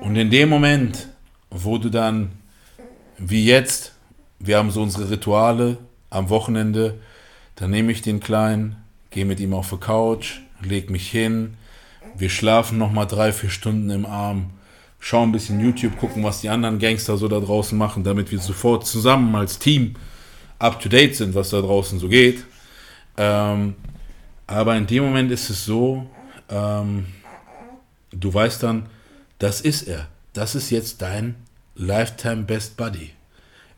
[0.00, 1.08] Und in dem Moment,
[1.48, 2.32] wo du dann,
[3.18, 3.94] wie jetzt,
[4.44, 5.78] wir haben so unsere Rituale
[6.10, 6.98] am Wochenende.
[7.54, 8.76] Dann nehme ich den Kleinen,
[9.10, 11.54] gehe mit ihm auf die Couch, leg mich hin.
[12.16, 14.50] Wir schlafen nochmal drei, vier Stunden im Arm,
[14.98, 18.40] schauen ein bisschen YouTube, gucken, was die anderen Gangster so da draußen machen, damit wir
[18.40, 19.94] sofort zusammen als Team
[20.58, 22.44] up to date sind, was da draußen so geht.
[23.16, 23.74] Ähm,
[24.46, 26.06] aber in dem Moment ist es so,
[26.48, 27.06] ähm,
[28.10, 28.86] du weißt dann,
[29.38, 30.08] das ist er.
[30.32, 31.36] Das ist jetzt dein
[31.74, 33.10] Lifetime Best Buddy.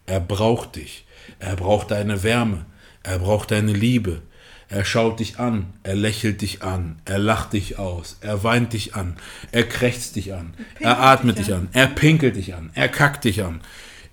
[0.07, 1.07] Er braucht dich.
[1.39, 2.67] Er braucht deine Wärme.
[3.03, 4.23] Er braucht deine Liebe.
[4.69, 8.95] Er schaut dich an, er lächelt dich an, er lacht dich aus, er weint dich
[8.97, 9.17] an,
[9.53, 11.61] er krächzt dich an, er atmet dich an.
[11.61, 13.61] an, er pinkelt dich an, er kackt dich an.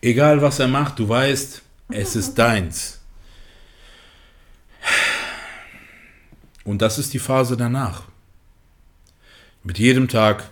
[0.01, 2.99] Egal was er macht, du weißt, es ist deins.
[6.63, 8.03] Und das ist die Phase danach.
[9.63, 10.49] Mit jedem Tag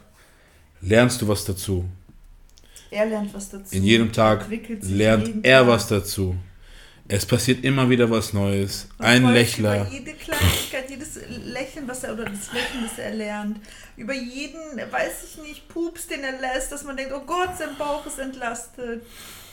[0.82, 1.90] lernst du was dazu.
[2.92, 3.76] Er lernt was dazu.
[3.76, 4.46] In jedem Tag
[4.82, 5.68] lernt er Tag.
[5.68, 6.36] was dazu.
[7.12, 8.88] Es passiert immer wieder was Neues.
[9.00, 9.82] Und Ein Lächler.
[9.82, 13.58] Über jede Kleinigkeit, jedes Lächeln, was er oder das Lächeln, das er lernt.
[13.97, 17.76] Über jeden, weiß ich nicht, Pups, den er lässt, dass man denkt, oh Gott, sein
[17.80, 19.01] Bauch ist entlastet.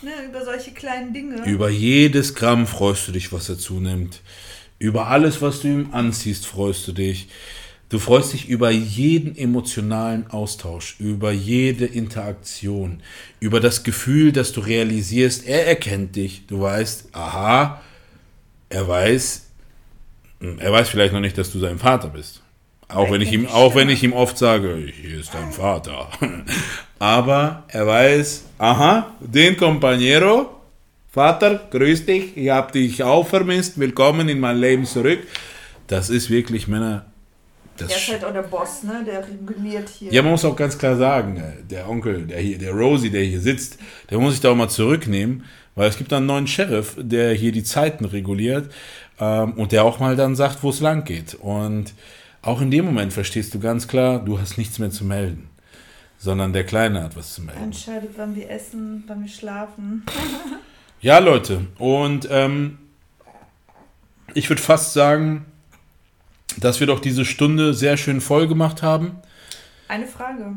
[0.03, 1.43] Ne, über solche kleinen Dinge.
[1.45, 4.21] Über jedes Gramm freust du dich, was er zunimmt.
[4.77, 7.27] Über alles, was du ihm anziehst, freust du dich.
[7.89, 13.01] Du freust dich über jeden emotionalen Austausch, über jede Interaktion,
[13.39, 16.45] über das Gefühl, dass du realisierst, er erkennt dich.
[16.47, 17.81] Du weißt, aha,
[18.67, 19.47] er weiß,
[20.41, 22.41] hm, er weiß vielleicht noch nicht, dass du sein Vater bist.
[22.89, 26.09] Auch wenn ich ihm, auch wenn ich ihm oft sage, hier ist dein Vater.
[26.99, 30.47] Aber er weiß, aha, den Compañero,
[31.09, 35.19] Vater, grüß dich, ich habe dich auch vermisst, willkommen in mein Leben zurück.
[35.87, 37.05] Das ist wirklich Männer.
[37.77, 39.03] Das Der ist halt auch der Boss, ne?
[39.05, 40.11] Der reguliert hier.
[40.11, 43.23] ja, man muss auch ganz klar sagen, äh, der Onkel, der hier, der Rosie, der
[43.23, 43.77] hier sitzt,
[44.09, 45.43] der muss sich da auch mal zurücknehmen,
[45.75, 48.71] weil es gibt dann einen neuen Sheriff, der hier die Zeiten reguliert
[49.19, 51.35] ähm, und der auch mal dann sagt, wo es lang geht.
[51.35, 51.93] Und
[52.41, 55.49] auch in dem Moment verstehst du ganz klar, du hast nichts mehr zu melden,
[56.17, 57.61] sondern der Kleine hat was zu melden.
[57.63, 60.03] Entscheidet, wann wir essen, wann wir schlafen.
[60.99, 62.79] Ja, Leute, und ähm,
[64.33, 65.45] ich würde fast sagen,
[66.59, 69.17] dass wir doch diese Stunde sehr schön voll gemacht haben.
[69.87, 70.55] Eine Frage.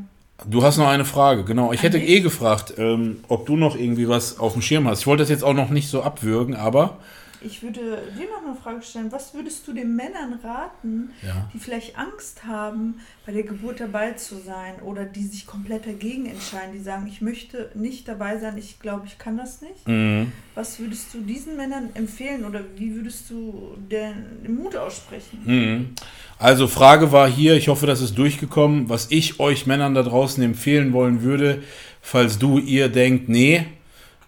[0.48, 1.72] Du hast noch eine Frage, genau.
[1.72, 5.00] Ich hätte eh gefragt, ähm, ob du noch irgendwie was auf dem Schirm hast.
[5.00, 6.98] Ich wollte das jetzt auch noch nicht so abwürgen, aber
[7.42, 7.80] Ich würde
[8.18, 9.10] dir noch eine Frage stellen.
[9.12, 11.48] Was würdest du den Männern raten, Ja.
[11.54, 16.26] die vielleicht Angst haben, bei der Geburt dabei zu sein oder die sich komplett dagegen
[16.26, 19.88] entscheiden, die sagen, ich möchte nicht dabei sein, ich glaube, ich kann das nicht?
[19.88, 20.32] Mhm.
[20.54, 25.40] Was würdest du diesen Männern empfehlen oder wie würdest du den, Mut aussprechen?
[25.44, 25.94] Mhm.
[26.38, 30.42] Also Frage war hier, ich hoffe, das ist durchgekommen, was ich euch Männern da draußen
[30.42, 31.62] empfehlen wollen würde,
[32.02, 33.66] falls du ihr denkt, nee,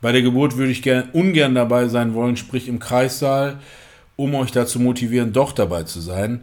[0.03, 3.59] bei der Geburt würde ich gern, ungern dabei sein wollen, sprich im Kreissaal,
[4.17, 6.43] um euch dazu motivieren, doch dabei zu sein.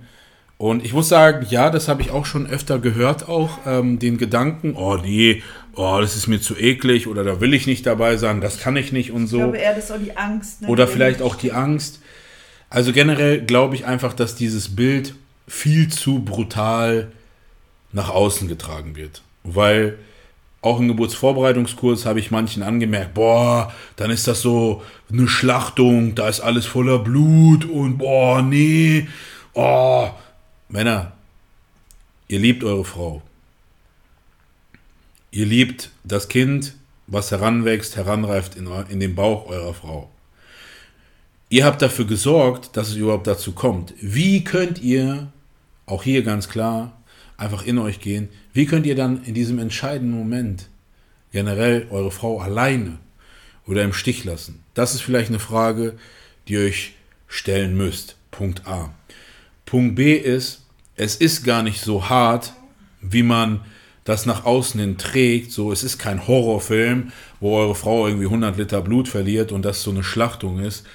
[0.58, 4.18] Und ich muss sagen, ja, das habe ich auch schon öfter gehört, auch ähm, den
[4.18, 5.44] Gedanken, oh nee,
[5.76, 8.76] oh, das ist mir zu eklig oder da will ich nicht dabei sein, das kann
[8.76, 9.38] ich nicht und Ich so.
[9.38, 10.62] glaube eher, das ist auch die Angst.
[10.62, 12.02] Ne, Oder vielleicht auch die Angst.
[12.70, 15.16] Also generell glaube ich einfach, dass dieses Bild
[15.48, 17.12] viel zu brutal
[17.92, 19.22] nach außen getragen wird.
[19.44, 19.98] Weil
[20.62, 26.28] auch im Geburtsvorbereitungskurs habe ich manchen angemerkt, boah, dann ist das so eine Schlachtung, da
[26.28, 29.08] ist alles voller Blut und boah, nee,
[29.54, 30.10] oh.
[30.68, 31.14] Männer,
[32.28, 33.22] ihr liebt eure Frau.
[35.32, 36.76] Ihr liebt das Kind,
[37.08, 40.10] was heranwächst, heranreift in, in den Bauch eurer Frau.
[41.50, 43.94] Ihr habt dafür gesorgt, dass es überhaupt dazu kommt.
[44.00, 45.32] Wie könnt ihr,
[45.88, 46.99] auch hier ganz klar,
[47.40, 50.68] einfach in euch gehen, wie könnt ihr dann in diesem entscheidenden Moment
[51.32, 53.00] generell eure Frau alleine
[53.66, 54.64] oder im Stich lassen?
[54.74, 55.98] Das ist vielleicht eine Frage,
[56.48, 56.94] die ihr euch
[57.28, 58.18] stellen müsst.
[58.32, 58.94] Punkt A.
[59.66, 62.54] Punkt B ist, es ist gar nicht so hart,
[63.02, 63.62] wie man
[64.04, 65.52] das nach außen hin trägt.
[65.52, 69.84] So, es ist kein Horrorfilm, wo eure Frau irgendwie 100 Liter Blut verliert und das
[69.84, 70.86] so eine Schlachtung ist,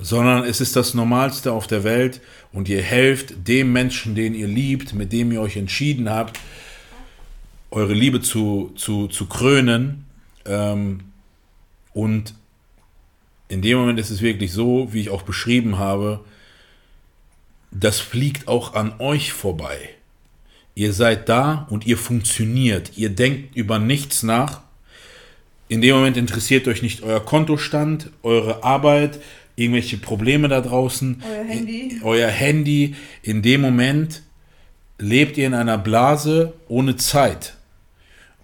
[0.00, 2.20] sondern es ist das Normalste auf der Welt
[2.52, 6.38] und ihr helft dem Menschen, den ihr liebt, mit dem ihr euch entschieden habt,
[7.70, 10.06] eure Liebe zu, zu, zu krönen.
[10.44, 11.00] Ähm,
[11.92, 12.34] und
[13.48, 16.20] in dem Moment ist es wirklich so, wie ich auch beschrieben habe,
[17.70, 19.90] das fliegt auch an euch vorbei.
[20.74, 22.92] Ihr seid da und ihr funktioniert.
[22.96, 24.60] Ihr denkt über nichts nach.
[25.66, 29.18] In dem Moment interessiert euch nicht euer Kontostand, eure Arbeit,
[29.58, 31.22] irgendwelche Probleme da draußen.
[31.28, 32.00] Euer Handy.
[32.02, 32.94] Euer Handy.
[33.22, 34.22] In dem Moment
[34.98, 37.56] lebt ihr in einer Blase ohne Zeit.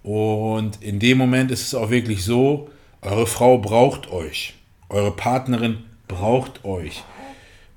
[0.02, 2.68] Und in dem Moment ist es auch wirklich so,
[3.00, 4.54] eure Frau braucht euch.
[4.88, 5.78] Eure Partnerin
[6.08, 7.04] braucht euch.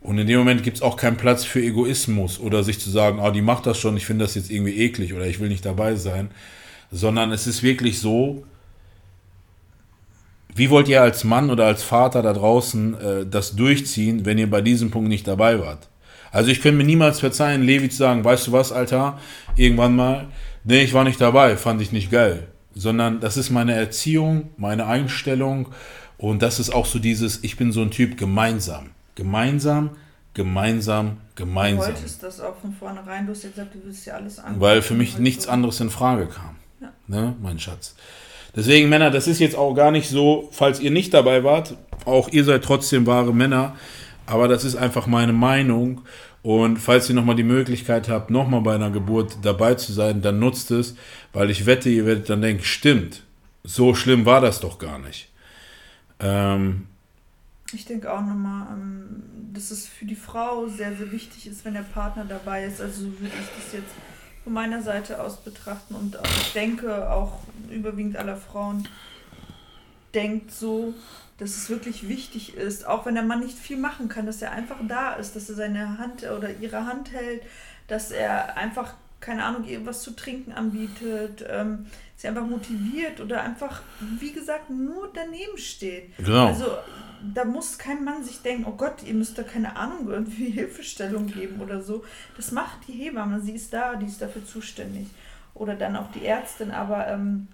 [0.01, 3.19] Und in dem Moment gibt es auch keinen Platz für Egoismus oder sich zu sagen,
[3.19, 5.65] ah, die macht das schon, ich finde das jetzt irgendwie eklig oder ich will nicht
[5.65, 6.29] dabei sein.
[6.91, 8.45] Sondern es ist wirklich so,
[10.57, 14.49] wie wollt ihr als Mann oder als Vater da draußen äh, das durchziehen, wenn ihr
[14.49, 15.87] bei diesem Punkt nicht dabei wart?
[16.31, 19.17] Also ich könnte mir niemals verzeihen, Levi zu sagen, weißt du was, Alter,
[19.55, 20.27] irgendwann mal,
[20.63, 22.47] nee, ich war nicht dabei, fand ich nicht geil.
[22.75, 25.69] Sondern das ist meine Erziehung, meine Einstellung
[26.17, 28.89] und das ist auch so dieses, ich bin so ein Typ gemeinsam.
[29.15, 29.91] Gemeinsam,
[30.33, 31.93] gemeinsam, Du gemeinsam.
[31.93, 33.25] wolltest das auch von vornherein.
[33.25, 34.59] Du hast ja gesagt, du willst ja alles an.
[34.59, 36.55] Weil für mich nichts anderes in Frage kam.
[37.07, 37.95] Ne, mein Schatz.
[38.57, 42.27] Deswegen, Männer, das ist jetzt auch gar nicht so, falls ihr nicht dabei wart, auch
[42.29, 43.75] ihr seid trotzdem wahre Männer,
[44.25, 46.01] aber das ist einfach meine Meinung.
[46.41, 50.39] Und falls ihr nochmal die Möglichkeit habt, nochmal bei einer Geburt dabei zu sein, dann
[50.39, 50.95] nutzt es,
[51.33, 53.23] weil ich wette, ihr werdet dann denken, stimmt,
[53.63, 55.29] so schlimm war das doch gar nicht.
[56.19, 56.87] Ähm,
[57.73, 59.23] Ich denke auch nochmal, ähm,
[59.53, 62.81] dass es für die Frau sehr, sehr wichtig ist, wenn der Partner dabei ist.
[62.81, 63.93] Also so würde ich das jetzt
[64.47, 68.87] von meiner Seite aus betrachten und auch, ich denke auch überwiegend aller Frauen
[70.15, 70.93] denkt so,
[71.37, 74.53] dass es wirklich wichtig ist, auch wenn der Mann nicht viel machen kann, dass er
[74.53, 77.41] einfach da ist, dass er seine Hand oder ihre Hand hält,
[77.89, 83.41] dass er einfach, keine Ahnung, ihr was zu trinken anbietet, ähm, sie einfach motiviert oder
[83.41, 86.15] einfach, wie gesagt, nur daneben steht.
[86.19, 86.47] Genau.
[86.47, 86.67] Also
[87.33, 91.27] da muss kein Mann sich denken, oh Gott, ihr müsst da keine Ahnung, irgendwie Hilfestellung
[91.27, 92.03] geben oder so.
[92.35, 95.07] Das macht die Hebamme, sie ist da, die ist dafür zuständig.
[95.53, 97.47] Oder dann auch die Ärztin, aber ähm,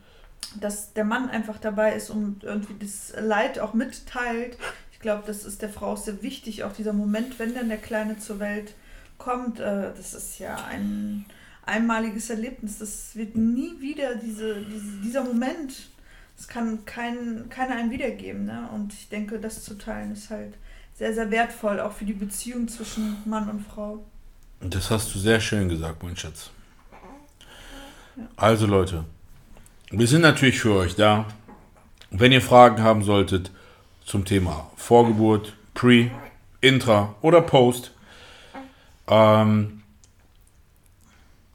[0.60, 4.58] dass der Mann einfach dabei ist und irgendwie das Leid auch mitteilt.
[4.92, 8.18] Ich glaube, das ist der Frau sehr wichtig, auch dieser Moment, wenn dann der Kleine
[8.18, 8.74] zur Welt
[9.18, 11.26] kommt, äh, das ist ja ein
[11.66, 12.80] einmaliges Erlebnis.
[12.80, 15.90] Das wird nie wieder diese, diese dieser Moment,
[16.38, 18.46] das kann kein, keiner einem wiedergeben.
[18.46, 18.68] Ne?
[18.74, 20.54] Und ich denke, das zu teilen ist halt
[20.96, 24.04] sehr, sehr wertvoll, auch für die Beziehung zwischen Mann und Frau.
[24.62, 26.52] Das hast du sehr schön gesagt, mein Schatz.
[28.36, 29.06] Also Leute,
[29.90, 31.26] wir sind natürlich für euch da.
[32.12, 33.52] Wenn ihr Fragen haben solltet
[34.06, 36.12] zum Thema Vorgeburt, Pre,
[36.62, 37.92] Intra oder Post,
[39.08, 39.82] ähm,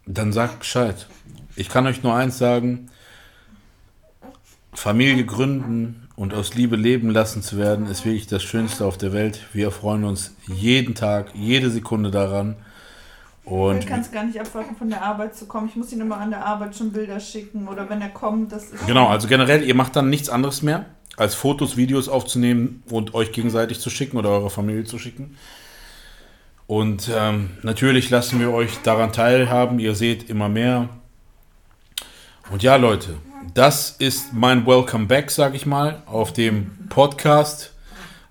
[0.07, 1.07] dann sagt Bescheid.
[1.55, 2.91] Ich kann euch nur eins sagen,
[4.79, 9.13] Familie gründen und aus Liebe leben lassen zu werden, ist wirklich das Schönste auf der
[9.13, 9.41] Welt.
[9.53, 12.57] Wir freuen uns jeden Tag, jede Sekunde daran.
[13.45, 15.69] Und ich kann es gar nicht abwarten, von der Arbeit zu kommen.
[15.69, 18.71] Ich muss ihn immer an der Arbeit schon Bilder schicken oder wenn er kommt, das
[18.71, 18.87] ist.
[18.87, 20.87] Genau, also generell, ihr macht dann nichts anderes mehr,
[21.17, 25.37] als Fotos, Videos aufzunehmen und euch gegenseitig zu schicken oder eurer Familie zu schicken.
[26.69, 29.81] Und ähm, natürlich lassen wir euch daran teilhaben.
[29.81, 30.89] Ihr seht immer mehr.
[32.51, 33.15] Und ja, Leute,
[33.53, 37.75] das ist mein Welcome Back, sag ich mal, auf dem Podcast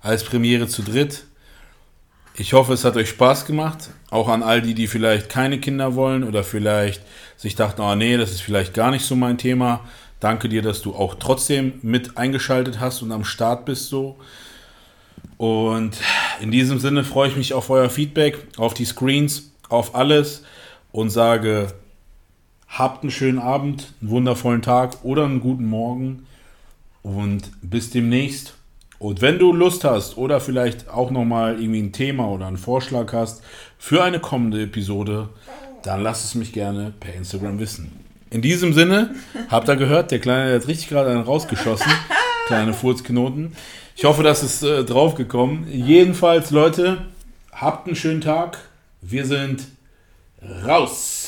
[0.00, 1.24] als Premiere zu dritt.
[2.34, 3.90] Ich hoffe, es hat euch Spaß gemacht.
[4.10, 7.00] Auch an all die, die vielleicht keine Kinder wollen oder vielleicht
[7.36, 9.84] sich dachten, oh nee, das ist vielleicht gar nicht so mein Thema.
[10.18, 14.16] Danke dir, dass du auch trotzdem mit eingeschaltet hast und am Start bist so.
[15.36, 15.96] Und
[16.40, 20.42] in diesem Sinne freue ich mich auf euer Feedback, auf die Screens, auf alles
[20.90, 21.72] und sage,
[22.68, 26.26] habt einen schönen Abend, einen wundervollen Tag oder einen guten Morgen
[27.02, 28.54] und bis demnächst.
[28.98, 33.12] Und wenn du Lust hast oder vielleicht auch nochmal irgendwie ein Thema oder einen Vorschlag
[33.12, 33.42] hast
[33.78, 35.28] für eine kommende Episode,
[35.82, 37.92] dann lass es mich gerne per Instagram wissen.
[38.30, 39.14] In diesem Sinne,
[39.48, 41.90] habt ihr gehört, der Kleine hat richtig gerade einen rausgeschossen.
[42.46, 43.52] Kleine Furzknoten.
[43.96, 45.66] Ich hoffe, das ist äh, draufgekommen.
[45.70, 46.98] Jedenfalls, Leute,
[47.52, 48.58] habt einen schönen Tag.
[49.00, 49.68] Wir sind
[50.64, 51.27] raus.